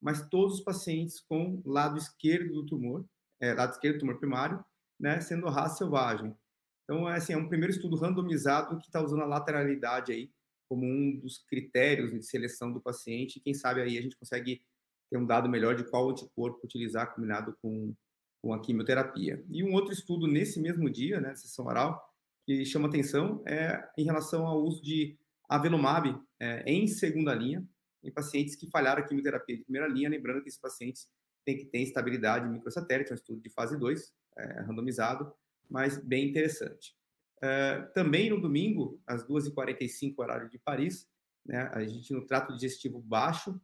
[0.02, 3.06] mas todos os pacientes com lado esquerdo do tumor,
[3.40, 4.64] é, lado esquerdo do tumor primário,
[5.00, 6.36] né, sendo raça selvagem.
[6.84, 10.32] Então, é, assim, é um primeiro estudo randomizado que está usando a lateralidade aí
[10.70, 13.40] como um dos critérios de seleção do paciente.
[13.40, 14.62] Quem sabe aí a gente consegue
[15.10, 17.94] ter um dado melhor de qual anticorpo utilizar combinado com,
[18.46, 19.44] com a quimioterapia.
[19.50, 22.00] E um outro estudo nesse mesmo dia, né, sessão oral,
[22.46, 25.18] que chama atenção é em relação ao uso de
[25.50, 27.68] avelumab é, em segunda linha
[28.04, 31.10] em pacientes que falharam a quimioterapia de primeira linha, lembrando que esses pacientes
[31.44, 35.34] tem que ter estabilidade microsatélite, é um estudo de fase 2, é, randomizado,
[35.68, 36.96] mas bem interessante.
[37.42, 41.10] É, também no domingo, às 2h45, horário de Paris,
[41.44, 43.60] né, a gente no trato digestivo baixo,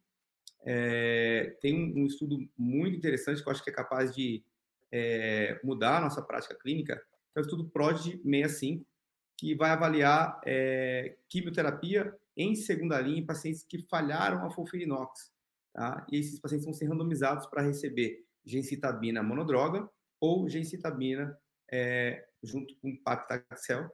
[0.63, 4.43] é, tem um, um, estudo muito interessante que eu acho que é capaz de
[4.91, 8.85] é, mudar a nossa prática clínica, que é o estudo PROD 65,
[9.37, 15.31] que vai avaliar é, quimioterapia em segunda linha em pacientes que falharam a fulfirinox.
[15.73, 16.05] Tá?
[16.11, 21.37] E esses pacientes vão ser randomizados para receber gencitabina monodroga ou gencitabina
[21.71, 23.89] é, junto com paclitaxel.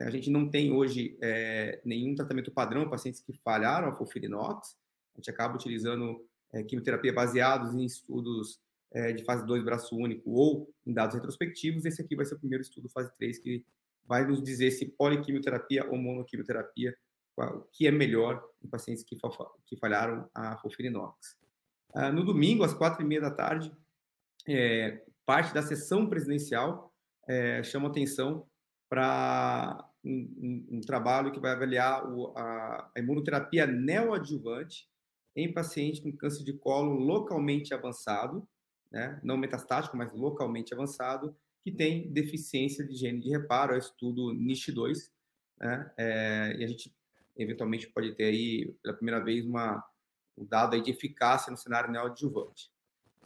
[0.00, 4.76] A gente não tem hoje é, nenhum tratamento padrão para pacientes que falharam a fulfirinox.
[5.14, 8.60] A gente acaba utilizando é, quimioterapia baseados em estudos
[8.94, 11.84] é, de fase 2 braço único ou em dados retrospectivos.
[11.84, 13.64] Esse aqui vai ser o primeiro estudo fase 3 que
[14.04, 16.96] vai nos dizer se poliquimioterapia ou monoquimioterapia
[17.36, 19.16] o que é melhor em pacientes que,
[19.66, 21.36] que falharam a fulfirinox.
[21.94, 23.72] Uh, no domingo, às quatro e meia da tarde,
[24.46, 26.92] é, parte da sessão presidencial
[27.28, 28.46] é, chama atenção
[28.88, 34.88] para um, um, um, trabalho que vai avaliar o, a, a, imunoterapia neoadjuvante
[35.34, 38.46] em pacientes com câncer de colo localmente avançado,
[38.92, 43.78] né, não metastático, mas localmente avançado, que tem deficiência de gene de reparo, é o
[43.78, 45.10] estudo NISH2,
[45.58, 46.94] né, é, e a gente
[47.36, 49.82] eventualmente pode ter aí, pela primeira vez, uma,
[50.36, 52.70] um dado aí de eficácia no cenário neoadjuvante.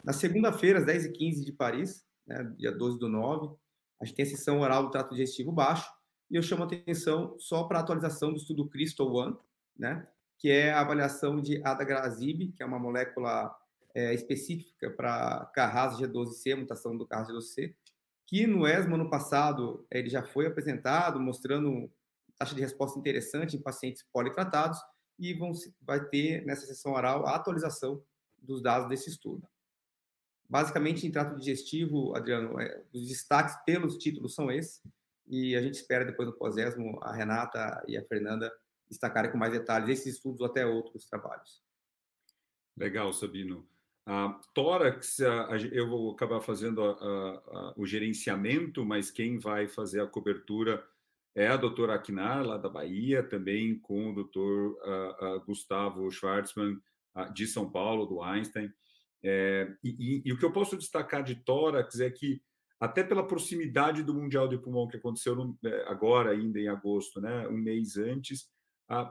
[0.05, 3.57] Na segunda-feira, às 10h15 de Paris, né, dia 12 do 9,
[4.01, 5.91] a gente tem a sessão oral do trato digestivo baixo,
[6.31, 9.37] e eu chamo a atenção só para a atualização do estudo Crystal One,
[9.77, 10.07] né,
[10.39, 13.57] que é a avaliação de adagrasib, que é uma molécula
[13.97, 17.75] é, específica para Carras G12C, mutação do Carras G12C,
[18.27, 21.91] que no ESMO ano passado ele já foi apresentado, mostrando
[22.37, 24.79] taxa de resposta interessante em pacientes politratados
[25.19, 28.05] e vão, vai ter nessa sessão oral a atualização
[28.37, 29.49] dos dados desse estudo.
[30.47, 34.83] Basicamente, em trato digestivo, Adriano, é, os destaques pelos títulos são esses,
[35.27, 38.53] e a gente espera depois no pós-ESMO a Renata e a Fernanda
[38.89, 41.65] destacarem com mais detalhes esses estudos ou até outros trabalhos.
[42.77, 43.67] Legal, Sabino.
[44.07, 45.19] A tórax,
[45.73, 50.85] eu vou acabar fazendo a, o gerenciamento, mas quem vai fazer a cobertura
[51.35, 54.79] é a doutora Aquinar, lá da Bahia, também com o doutor
[55.45, 56.81] Gustavo Schwartzman,
[57.35, 58.73] de São Paulo, do Einstein.
[59.23, 62.41] É, e, e, e, o que eu posso destacar de tórax é que
[62.79, 67.21] até pela proximidade do Mundial de Pulmão que aconteceu no, é, agora, ainda em agosto,
[67.21, 68.49] né, um mês antes,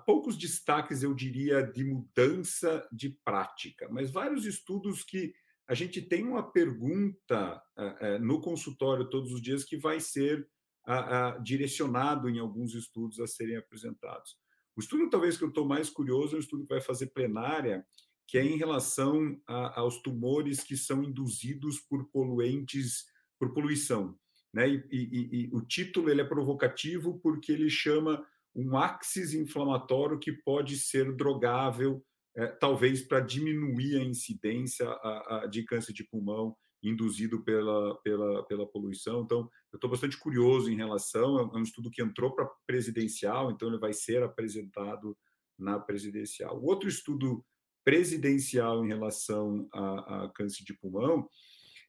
[0.05, 5.33] poucos destaques, eu diria, de mudança de prática, mas vários estudos que
[5.67, 10.47] a gente tem uma pergunta uh, uh, no consultório todos os dias que vai ser
[10.87, 14.37] uh, direcionado em alguns estudos a serem apresentados.
[14.75, 17.85] O estudo, talvez, que eu estou mais curioso é o estudo que vai fazer plenária,
[18.27, 23.05] que é em relação a, aos tumores que são induzidos por poluentes,
[23.39, 24.17] por poluição.
[24.53, 24.69] Né?
[24.69, 30.31] E, e, e, o título ele é provocativo porque ele chama um axis inflamatório que
[30.31, 32.03] pode ser drogável,
[32.35, 38.45] é, talvez para diminuir a incidência a, a, de câncer de pulmão induzido pela, pela,
[38.45, 39.21] pela poluição.
[39.21, 43.67] Então, eu estou bastante curioso em relação, é um estudo que entrou para presidencial, então
[43.67, 45.17] ele vai ser apresentado
[45.57, 46.59] na presidencial.
[46.59, 47.43] O outro estudo
[47.83, 51.27] presidencial em relação a, a câncer de pulmão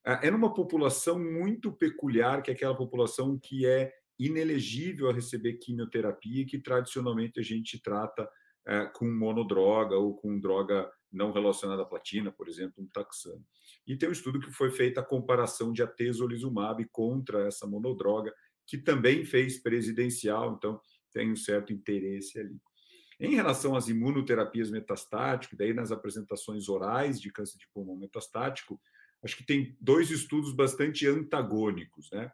[0.05, 6.47] é numa população muito peculiar, que é aquela população que é inelegível a receber quimioterapia,
[6.47, 8.29] que tradicionalmente a gente trata
[8.67, 13.45] é, com monodroga ou com droga não relacionada à platina, por exemplo, um taxano.
[13.87, 18.35] E tem um estudo que foi feita a comparação de atezolizumab contra essa monodroga,
[18.67, 20.81] que também fez presidencial, então
[21.13, 22.61] tem um certo interesse ali.
[23.19, 28.79] Em relação às imunoterapias metastáticas, daí nas apresentações orais de câncer de pulmão metastático,
[29.23, 32.31] acho que tem dois estudos bastante antagônicos, né?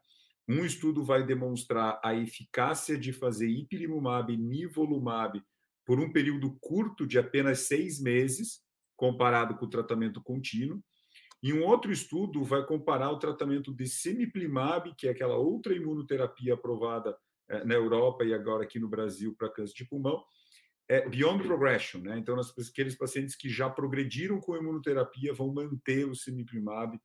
[0.49, 5.43] Um estudo vai demonstrar a eficácia de fazer ipilimumab e nivolumab
[5.87, 8.61] por um período curto de apenas seis meses,
[8.97, 10.83] comparado com o tratamento contínuo.
[11.43, 16.55] E um outro estudo vai comparar o tratamento de semiplimab, que é aquela outra imunoterapia
[16.55, 17.17] aprovada
[17.49, 20.23] eh, na Europa e agora aqui no Brasil para câncer de pulmão,
[20.89, 22.19] é beyond progression, né?
[22.19, 26.99] Então, aqueles pacientes que já progrediram com imunoterapia vão manter o semiplimab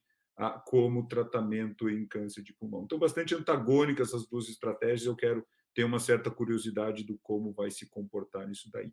[0.66, 2.84] como tratamento em câncer de pulmão.
[2.84, 5.06] Então, bastante antagônicas essas duas estratégias.
[5.06, 8.92] Eu quero ter uma certa curiosidade do como vai se comportar nisso daí.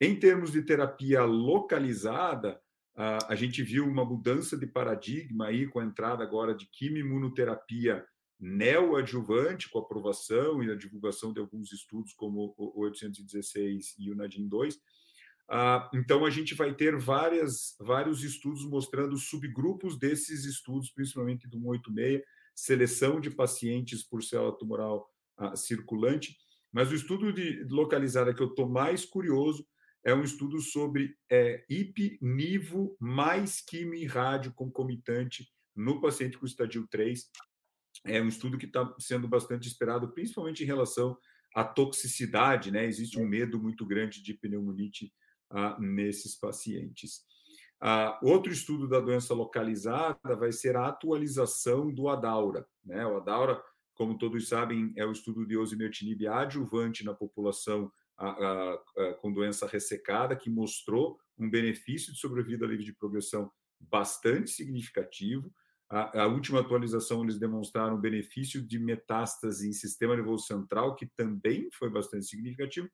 [0.00, 2.60] Em termos de terapia localizada,
[2.96, 8.04] a gente viu uma mudança de paradigma aí com a entrada agora de quimioimunoterapia
[8.38, 14.48] neoadjuvante, com aprovação e a divulgação de alguns estudos, como o 816 e o NADIM
[14.48, 14.78] 2.
[15.48, 21.58] Ah, então, a gente vai ter várias, vários estudos mostrando subgrupos desses estudos, principalmente do
[21.58, 22.22] 186,
[22.54, 26.36] seleção de pacientes por célula tumoral ah, circulante.
[26.72, 29.66] Mas o estudo de localizada que eu estou mais curioso
[30.04, 36.46] é um estudo sobre é, IP, NIVO mais quimio e rádio concomitante no paciente com
[36.46, 37.30] estadio 3,
[38.06, 41.16] é um estudo que está sendo bastante esperado, principalmente em relação
[41.54, 42.84] à toxicidade, né?
[42.84, 45.12] Existe um medo muito grande de pneumonite
[45.78, 47.22] nesses pacientes.
[48.22, 53.06] Outro estudo da doença localizada vai ser a atualização do ADAURA, né?
[53.06, 53.62] O ADAURA,
[53.94, 57.92] como todos sabem, é o estudo de osimertinib adjuvante na população
[59.20, 65.52] com doença ressecada, que mostrou um benefício de sobrevida livre de progressão bastante significativo.
[65.90, 71.90] A, última atualização, eles demonstraram benefício de metástase em sistema nervoso central, que também foi
[71.90, 72.88] bastante significativo,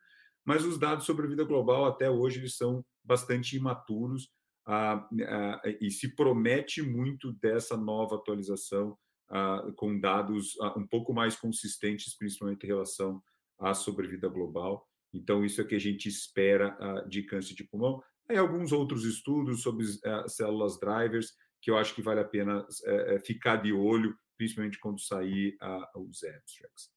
[0.50, 4.28] mas os dados sobre a vida global até hoje eles são bastante imaturos
[4.66, 8.98] ah, ah, e se promete muito dessa nova atualização
[9.30, 13.22] ah, com dados um pouco mais consistentes, principalmente em relação
[13.60, 14.84] à sobrevida global.
[15.14, 16.76] Então, isso é que a gente espera
[17.08, 18.02] de câncer de pulmão.
[18.28, 19.86] Aí, alguns outros estudos sobre
[20.26, 21.32] células drivers
[21.62, 25.56] que eu acho que vale a pena é, é, ficar de olho, principalmente quando sair
[25.94, 26.90] os abstracts.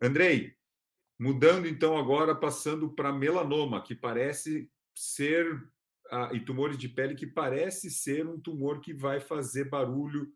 [0.00, 0.54] Andrei,
[1.18, 5.46] mudando então agora, passando para melanoma, que parece ser,
[6.32, 10.32] e tumores de pele, que parece ser um tumor que vai fazer barulho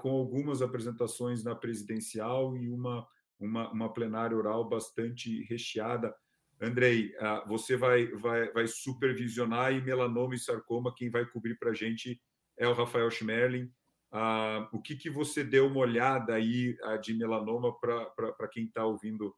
[0.00, 3.06] com algumas apresentações na presidencial e uma,
[3.38, 6.14] uma, uma plenária oral bastante recheada.
[6.60, 7.12] Andrei,
[7.48, 12.20] você vai, vai, vai supervisionar e melanoma e sarcoma, quem vai cobrir para a gente
[12.56, 13.70] é o Rafael Schmerlin.
[14.10, 18.84] Ah, o que, que você deu uma olhada aí ah, de melanoma para quem está
[18.84, 19.34] ouvindo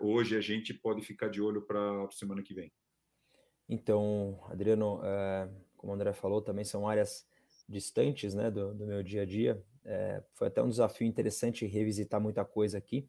[0.00, 0.36] hoje?
[0.36, 2.72] A gente pode ficar de olho para a semana que vem.
[3.68, 7.26] Então, Adriano, é, como o André falou, também são áreas
[7.68, 9.62] distantes né, do, do meu dia a dia.
[9.84, 13.08] É, foi até um desafio interessante revisitar muita coisa aqui.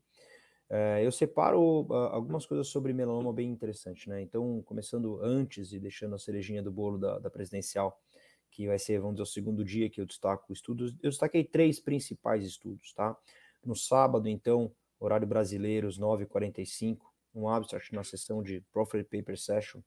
[0.70, 4.22] É, eu separo algumas coisas sobre melanoma bem interessantes, né?
[4.22, 7.99] Então, começando antes e deixando a cerejinha do bolo da, da presidencial,
[8.51, 10.93] que vai ser, vamos dizer, o segundo dia que eu destaco estudos.
[11.01, 13.17] Eu destaquei três principais estudos, tá?
[13.65, 16.99] No sábado, então, horário brasileiro, às 9h45,
[17.33, 19.81] um abstract na sessão de Profit Paper Session,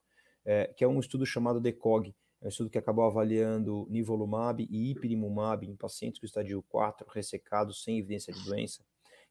[0.44, 4.90] é, que é um estudo chamado DECOG, é um estudo que acabou avaliando nivolumab e
[4.90, 8.84] ipilimumab em pacientes com estadio 4 ressecados sem evidência de doença.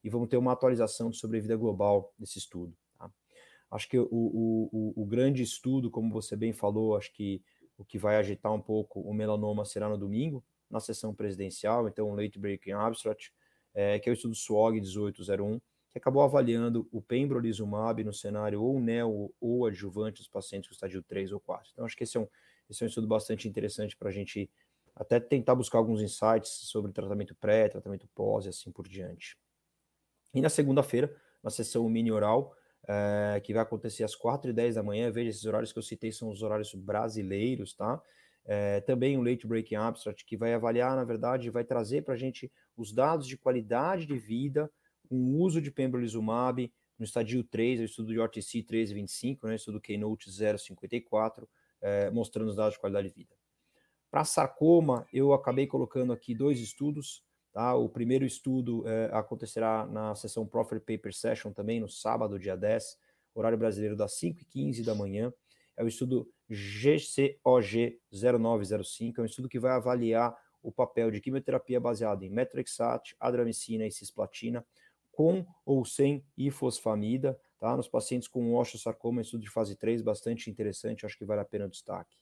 [0.03, 2.73] E vamos ter uma atualização de sobrevida global desse estudo.
[2.97, 3.11] Tá?
[3.69, 7.43] Acho que o, o, o, o, grande estudo, como você bem falou, acho que
[7.77, 12.09] o que vai agitar um pouco o melanoma será no domingo, na sessão presidencial, então
[12.09, 13.34] um late breaking abstract,
[13.73, 15.59] é, que é o estudo SWOG 1801,
[15.92, 21.04] que acabou avaliando o pembrolizumab no cenário ou neo ou adjuvante dos pacientes com estádio
[21.04, 21.70] 3 ou 4.
[21.74, 22.28] Então, acho que esse é um,
[22.70, 24.50] esse é um estudo bastante interessante para a gente
[24.96, 29.38] até tentar buscar alguns insights sobre tratamento pré, tratamento pós e assim por diante.
[30.34, 31.14] E na segunda-feira,
[31.44, 32.56] na sessão mini oral,
[32.88, 36.30] é, que vai acontecer às 4h10 da manhã, veja, esses horários que eu citei são
[36.30, 38.02] os horários brasileiros, tá?
[38.46, 42.18] É, também um Late Breaking Abstract, que vai avaliar, na verdade, vai trazer para a
[42.18, 44.72] gente os dados de qualidade de vida
[45.12, 49.82] com o uso de pembrolizumab no estadio 3, o estudo de OTC 1325, né, estudo
[49.82, 51.49] Keynote 054,
[51.82, 53.36] é, mostrando os dados de qualidade de vida.
[54.09, 57.22] Para sarcoma, eu acabei colocando aqui dois estudos.
[57.51, 57.76] Tá?
[57.76, 62.97] O primeiro estudo é, acontecerá na sessão Profile Paper Session também, no sábado, dia 10,
[63.36, 65.34] horário brasileiro, das 5h15 da manhã.
[65.76, 70.34] É o estudo GCOG 0905, é um estudo que vai avaliar
[70.64, 74.66] o papel de quimioterapia baseada em metrexate, adramicina e cisplatina,
[75.12, 77.76] com ou sem ifosfamida, tá?
[77.76, 81.66] Nos pacientes com osteosarcoma, estudo de fase 3, bastante interessante, acho que vale a pena
[81.66, 82.18] o destaque.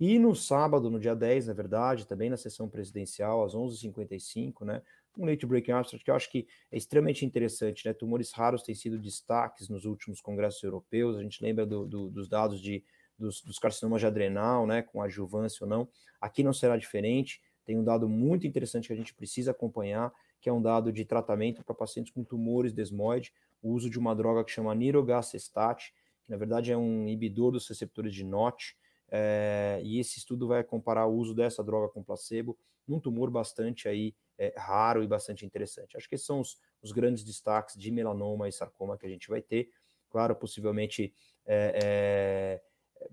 [0.00, 4.82] E no sábado, no dia 10, na verdade, também na sessão presidencial, às 11h55, né?
[5.16, 7.92] Um late breaking abstract que eu acho que é extremamente interessante, né?
[7.92, 12.28] Tumores raros têm sido destaques nos últimos congressos europeus, a gente lembra do, do, dos
[12.28, 12.82] dados de,
[13.18, 14.82] dos, dos carcinomas de adrenal, né?
[14.82, 15.88] Com adjuvância ou não.
[16.20, 20.12] Aqui não será diferente, tem um dado muito interessante que a gente precisa acompanhar,
[20.42, 23.32] que é um dado de tratamento para pacientes com tumores desmoide,
[23.62, 27.66] o uso de uma droga que chama nirogacestat, que na verdade é um inibidor dos
[27.68, 28.76] receptores de NOT,
[29.08, 33.86] é, e esse estudo vai comparar o uso dessa droga com placebo num tumor bastante
[33.86, 35.96] aí é, raro e bastante interessante.
[35.96, 39.28] Acho que esses são os, os, grandes destaques de melanoma e sarcoma que a gente
[39.28, 39.70] vai ter.
[40.10, 41.14] Claro, possivelmente
[41.46, 42.60] é,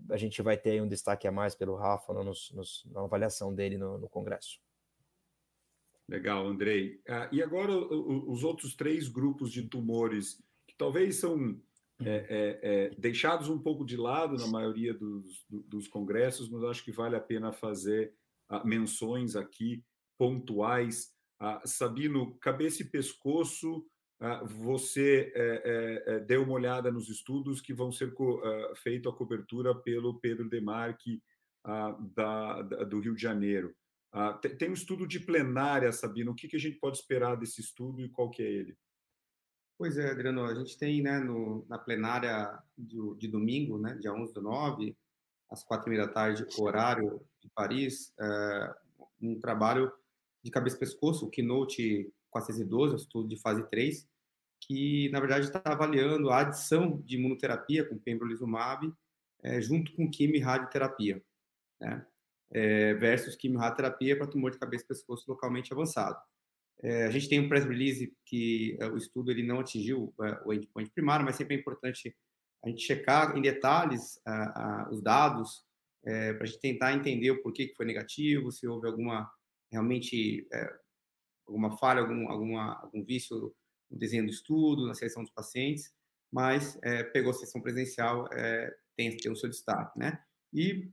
[0.10, 4.10] a gente vai ter um destaque a mais pelo Rafa na avaliação dele no, no
[4.10, 4.60] Congresso.
[6.10, 7.00] Legal, Andrei.
[7.08, 11.62] Ah, e agora os outros três grupos de tumores que talvez são
[12.02, 16.84] é, é, é, deixados um pouco de lado na maioria dos, dos congressos, mas acho
[16.84, 18.14] que vale a pena fazer
[18.50, 19.84] ah, menções aqui
[20.18, 21.14] pontuais.
[21.40, 23.86] Ah, Sabino, cabeça e pescoço,
[24.20, 28.14] ah, você é, é, deu uma olhada nos estudos que vão ser
[28.78, 31.22] feitos a cobertura pelo Pedro Demarque
[31.64, 33.76] da, da, do Rio de Janeiro.
[34.12, 36.32] Ah, tem, um estudo de plenária, Sabino.
[36.32, 38.78] O que, que a gente pode esperar desse estudo e qual que é ele?
[39.78, 44.14] Pois é, Adriano, a gente tem né, no, na plenária de, de, domingo, né, dia
[44.14, 44.98] 11 do 9,
[45.50, 48.76] às quatro da tarde, horário de Paris, é,
[49.22, 49.92] um trabalho
[50.44, 54.08] de cabeça e pescoço, o Keynote 412, um estudo de fase 3,
[54.62, 58.92] que, na verdade, está avaliando a adição de imunoterapia com pembrolizumab
[59.42, 61.24] é, junto com quimio e radioterapia.
[61.80, 62.06] Né?
[62.52, 66.20] É, versus quimioterapia para tumor de cabeça e pescoço localmente avançado.
[66.82, 70.42] É, a gente tem um press release que é, o estudo ele não atingiu é,
[70.46, 72.16] o endpoint primário, mas sempre é importante
[72.64, 74.20] a gente checar em detalhes
[74.92, 75.64] os dados
[76.06, 79.30] é, para a gente tentar entender o porquê que foi negativo, se houve alguma
[79.72, 80.70] realmente é,
[81.48, 83.54] alguma falha, algum, alguma, algum vício
[83.90, 85.94] no desenho do estudo, na seleção dos pacientes,
[86.32, 86.80] mas
[87.12, 88.30] pegou a sessão presencial,
[88.96, 90.22] tem, tem o seu destaque, né?
[90.54, 90.92] E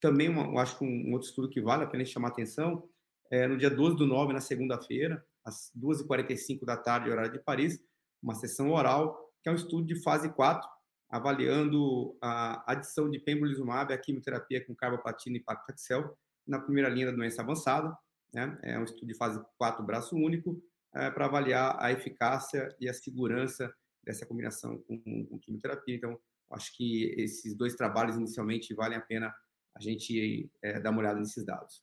[0.00, 2.88] também, uma, acho que um, um, outro estudo que vale a pena chamar atenção
[3.30, 7.82] é no dia 12 do 9, na segunda-feira, às 2h45 da tarde, horário de Paris,
[8.22, 10.68] uma sessão oral, que é um estudo de fase 4,
[11.10, 17.12] avaliando a adição de pembrolizumab à quimioterapia com carboplatina e paclitaxel na primeira linha da
[17.12, 17.96] doença avançada.
[18.32, 18.58] Né?
[18.62, 20.62] É um estudo de fase 4, braço único,
[20.94, 23.72] é, para avaliar a eficácia e a segurança
[24.02, 25.94] dessa combinação com, com quimioterapia.
[25.94, 26.18] Então,
[26.50, 29.34] acho que esses dois trabalhos inicialmente valem a pena
[29.78, 31.82] a gente é, dá uma olhada nesses dados.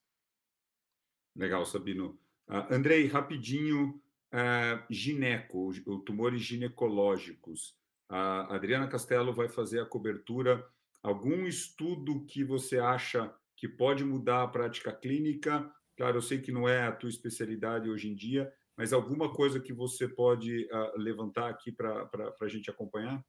[1.36, 2.20] Legal, Sabino.
[2.48, 4.02] Uh, Andrei, rapidinho,
[4.34, 5.72] uh, gineco,
[6.06, 7.76] tumores ginecológicos.
[8.08, 10.66] A Adriana Castelo vai fazer a cobertura.
[11.02, 15.72] Algum estudo que você acha que pode mudar a prática clínica?
[15.98, 19.60] Claro, eu sei que não é a tua especialidade hoje em dia, mas alguma coisa
[19.60, 22.10] que você pode uh, levantar aqui para
[22.42, 23.24] a gente acompanhar?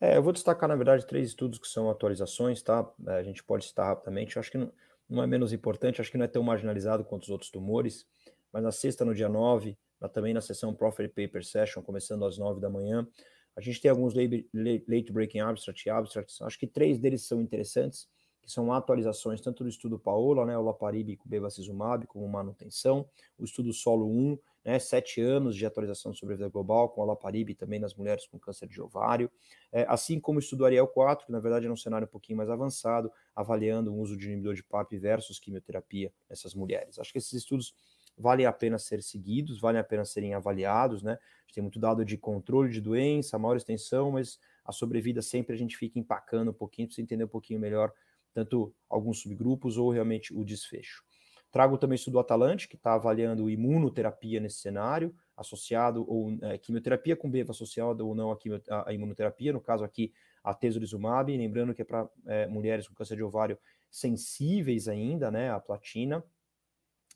[0.00, 2.88] É, eu vou destacar, na verdade, três estudos que são atualizações, tá?
[3.08, 4.36] É, a gente pode citar rapidamente.
[4.36, 4.72] Eu acho que não,
[5.08, 8.06] não é menos importante, acho que não é tão marginalizado quanto os outros tumores,
[8.52, 9.76] mas na sexta, no dia 9,
[10.12, 13.06] também na sessão Profit Paper Session, começando às 9 da manhã,
[13.56, 18.08] a gente tem alguns late breaking abstracts, abstracts, acho que três deles são interessantes,
[18.44, 23.44] que são atualizações tanto do estudo Paola, né, o Laparib com bevacizumab, como manutenção, o
[23.44, 27.78] estudo Solo 1, né, sete anos de atualização de sobrevida global com a Laparib também
[27.78, 29.30] nas mulheres com câncer de ovário,
[29.72, 32.36] é, assim como o estudo Ariel 4, que na verdade é um cenário um pouquinho
[32.36, 36.98] mais avançado, avaliando o uso de inibidor de PARP versus quimioterapia nessas mulheres.
[36.98, 37.74] Acho que esses estudos
[38.16, 41.12] valem a pena ser seguidos, valem a pena serem avaliados, né?
[41.12, 45.54] A gente tem muito dado de controle de doença, maior extensão, mas a sobrevida sempre
[45.54, 47.92] a gente fica empacando um pouquinho para entender um pouquinho melhor
[48.34, 51.02] tanto alguns subgrupos ou realmente o desfecho.
[51.50, 57.14] Trago também o estudo Atalante, que está avaliando imunoterapia nesse cenário, associado ou é, quimioterapia
[57.14, 58.60] com beva associada ou não à, quimio,
[58.90, 60.12] imunoterapia, no caso aqui
[60.42, 63.56] a tesorizumab, lembrando que é para é, mulheres com câncer de ovário
[63.88, 66.24] sensíveis ainda, né, à platina.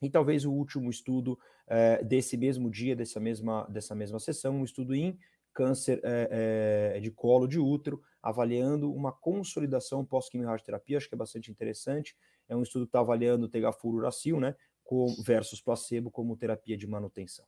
[0.00, 4.64] E talvez o último estudo é, desse mesmo dia, dessa mesma, dessa mesma sessão, um
[4.64, 5.18] estudo em
[5.52, 11.50] câncer é, é, de colo de útero, avaliando uma consolidação pós-quimioterapia, acho que é bastante
[11.50, 12.16] interessante.
[12.48, 14.56] É um estudo que está avaliando o tegafururacil, né,
[15.24, 17.44] versus placebo como terapia de manutenção.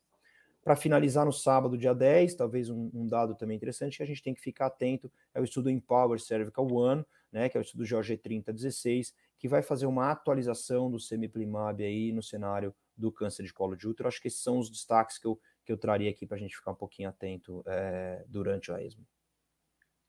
[0.63, 4.23] Para finalizar no sábado, dia 10, talvez um, um, dado também interessante que a gente
[4.23, 7.85] tem que ficar atento é o estudo Empower Cervical One, né, que é o estudo
[7.85, 13.55] Jorge 3016, que vai fazer uma atualização do semiplimab aí no cenário do câncer de
[13.55, 14.07] colo de útero.
[14.07, 16.55] Acho que esses são os destaques que eu, que eu traria aqui para a gente
[16.55, 19.07] ficar um pouquinho atento é, durante a ESMO.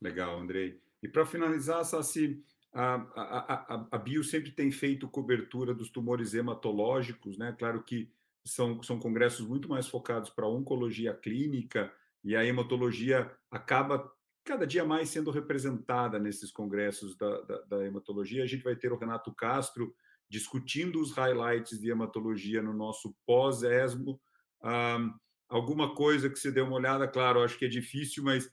[0.02, 0.80] Legal, Andrei.
[1.04, 2.44] E para finalizar, Sassi,
[2.74, 7.56] a, a, a, a, Bio sempre tem feito cobertura dos tumores hematológicos, né?
[7.58, 8.12] Claro que
[8.46, 11.94] são, são congressos muito mais focados para oncologia clínica
[12.24, 14.12] e a hematologia acaba
[14.44, 18.44] cada dia mais sendo representada nesses congressos da, da, da hematologia.
[18.44, 19.94] A gente vai ter o Renato Castro
[20.30, 24.20] discutindo os highlights de hematologia no nosso pós-ESMO.
[24.64, 25.14] Um,
[25.50, 28.52] alguma coisa que você deu uma olhada, claro, acho que é difícil, mas ah,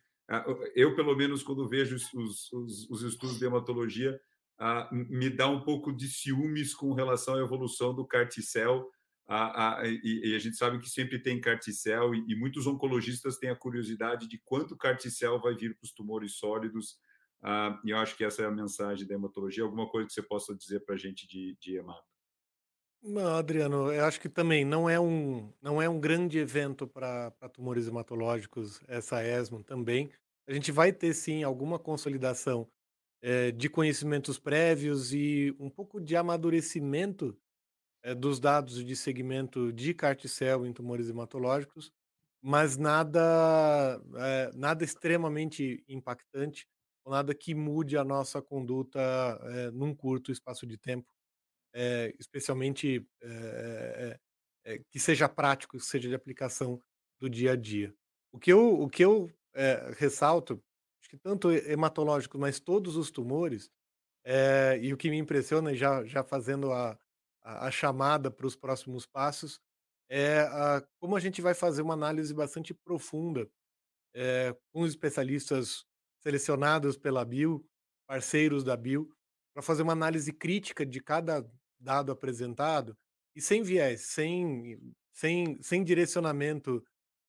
[0.75, 4.21] eu, pelo menos, quando vejo os, os, os estudos de hematologia,
[4.61, 8.91] uh, me dá um pouco de ciúmes com relação à evolução do carticel.
[9.85, 13.57] E, e, a gente sabe que sempre tem carticel, e, e, muitos oncologistas têm a
[13.57, 16.99] curiosidade de quanto carticel vai vir para os tumores sólidos.
[17.85, 19.65] e eu acho que essa é a mensagem da hematologia.
[19.65, 22.18] Alguma coisa que você possa dizer para a gente de, de hemato?
[23.03, 27.31] Não, Adriano, eu acho que também não é um, não é um grande evento para
[27.53, 30.11] tumores hematológicos, essa ESMO também.
[30.49, 32.69] A gente vai ter sim alguma consolidação
[33.23, 37.37] é, de conhecimentos prévios e um pouco de amadurecimento
[38.03, 41.93] é, dos dados de segmento de carticel em tumores hematológicos,
[42.43, 46.67] mas nada, é, nada extremamente impactante,
[47.05, 48.91] ou nada que mude a nossa conduta
[49.73, 51.11] num curto espaço de tempo
[51.75, 54.19] é, especialmente é,
[54.65, 56.83] é, que seja prático, que seja de aplicação
[57.21, 57.95] do dia a dia.
[58.33, 59.31] O que eu, o que eu
[59.97, 60.63] ressalto,
[61.01, 63.71] acho que tanto hematológico, mas todos os tumores,
[64.81, 66.99] e o que me impressiona, já, já fazendo a,
[67.43, 69.61] a, a chamada para os próximos passos,
[70.09, 73.51] é a, como a gente vai fazer uma análise bastante profunda
[74.73, 75.85] com os especialistas
[76.23, 77.65] selecionados pela Bio,
[78.07, 79.11] parceiros da Bio,
[79.53, 81.47] para fazer uma análise crítica de cada
[81.81, 82.97] dado apresentado
[83.35, 84.79] e sem viés, sem,
[85.13, 86.83] sem, sem direcionamento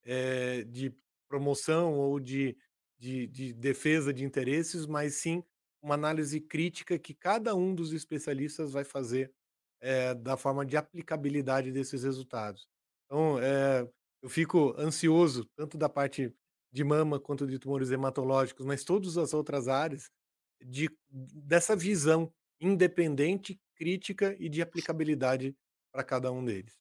[0.03, 0.93] é, de
[1.27, 2.57] promoção ou de,
[2.97, 5.43] de, de defesa de interesses, mas sim
[5.81, 9.31] uma análise crítica que cada um dos especialistas vai fazer
[9.79, 12.67] é, da forma de aplicabilidade desses resultados.
[13.05, 13.87] Então, é,
[14.21, 16.33] eu fico ansioso, tanto da parte
[16.71, 20.11] de mama quanto de tumores hematológicos, mas todas as outras áreas,
[20.61, 25.55] de, dessa visão independente, crítica e de aplicabilidade
[25.91, 26.77] para cada um deles.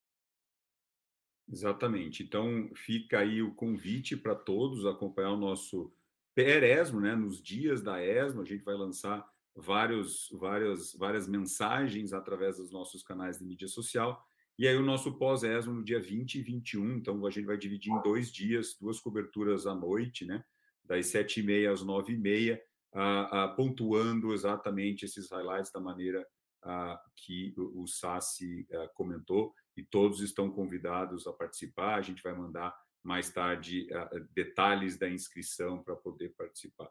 [1.50, 2.22] Exatamente.
[2.22, 5.92] Então, fica aí o convite para todos acompanhar o nosso
[6.34, 7.14] PRESMO, né?
[7.14, 9.26] Nos dias da ESMO, a gente vai lançar
[9.56, 14.22] vários, várias, várias mensagens através dos nossos canais de mídia social.
[14.58, 16.96] E aí, o nosso pós-ESMO no dia 20 e 21.
[16.96, 20.44] Então, a gente vai dividir em dois dias, duas coberturas à noite, né?
[20.84, 22.60] Das 7h30 às 9h30
[22.94, 26.26] ah, pontuando exatamente esses highlights da maneira
[26.62, 31.96] ah, que o, o Sassi ah, comentou, e todos estão convidados a participar.
[31.96, 33.86] A gente vai mandar mais tarde
[34.34, 36.90] detalhes da inscrição para poder participar.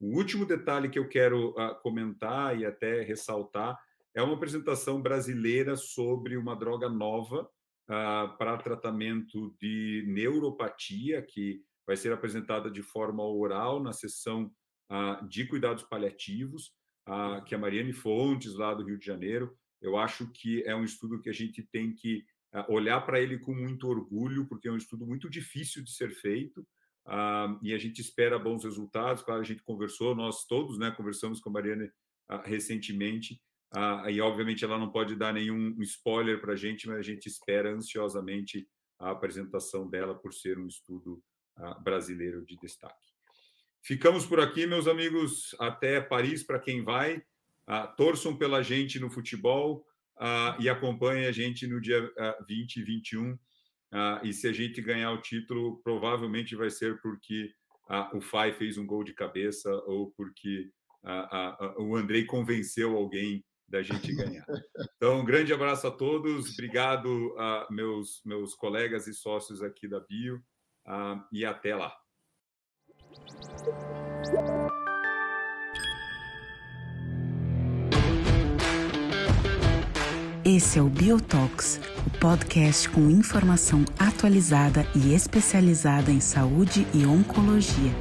[0.00, 3.78] O último detalhe que eu quero comentar e até ressaltar
[4.12, 7.48] é uma apresentação brasileira sobre uma droga nova
[7.86, 14.52] para tratamento de neuropatia, que vai ser apresentada de forma oral na sessão
[15.28, 16.72] de cuidados paliativos,
[17.46, 19.56] que é a Mariane Fontes, lá do Rio de Janeiro.
[19.80, 22.24] Eu acho que é um estudo que a gente tem que
[22.68, 26.66] olhar para ele com muito orgulho, porque é um estudo muito difícil de ser feito.
[27.62, 29.22] e a gente espera bons resultados.
[29.22, 31.90] Claro, a gente conversou, nós todos, né, conversamos com a Mariane
[32.44, 33.40] recentemente,
[34.08, 37.72] e, obviamente, ela não pode dar nenhum spoiler para a gente, mas a gente espera
[37.72, 38.66] ansiosamente
[38.98, 41.22] a apresentação dela por ser um estudo
[41.82, 43.05] brasileiro de destaque.
[43.86, 45.54] Ficamos por aqui, meus amigos.
[45.60, 47.18] Até Paris para quem vai.
[47.18, 49.86] Uh, torçam pela gente no futebol
[50.58, 52.10] e acompanhem a gente no dia
[52.48, 53.38] 20 e 21.
[54.24, 57.52] e se a gente ganhar o título, provavelmente vai ser porque
[58.14, 60.70] o Fai fez um gol de cabeça ou porque
[61.78, 64.46] o Andrei convenceu alguém da gente ganhar.
[64.96, 67.36] Então, um grande abraço a todos, obrigado
[67.70, 70.42] meus, meus colegas e sócios aqui da Bio,
[71.30, 71.94] e até lá.
[80.44, 87.92] Esse é o Biotox, o podcast com informação atualizada e especializada em saúde e oncologia.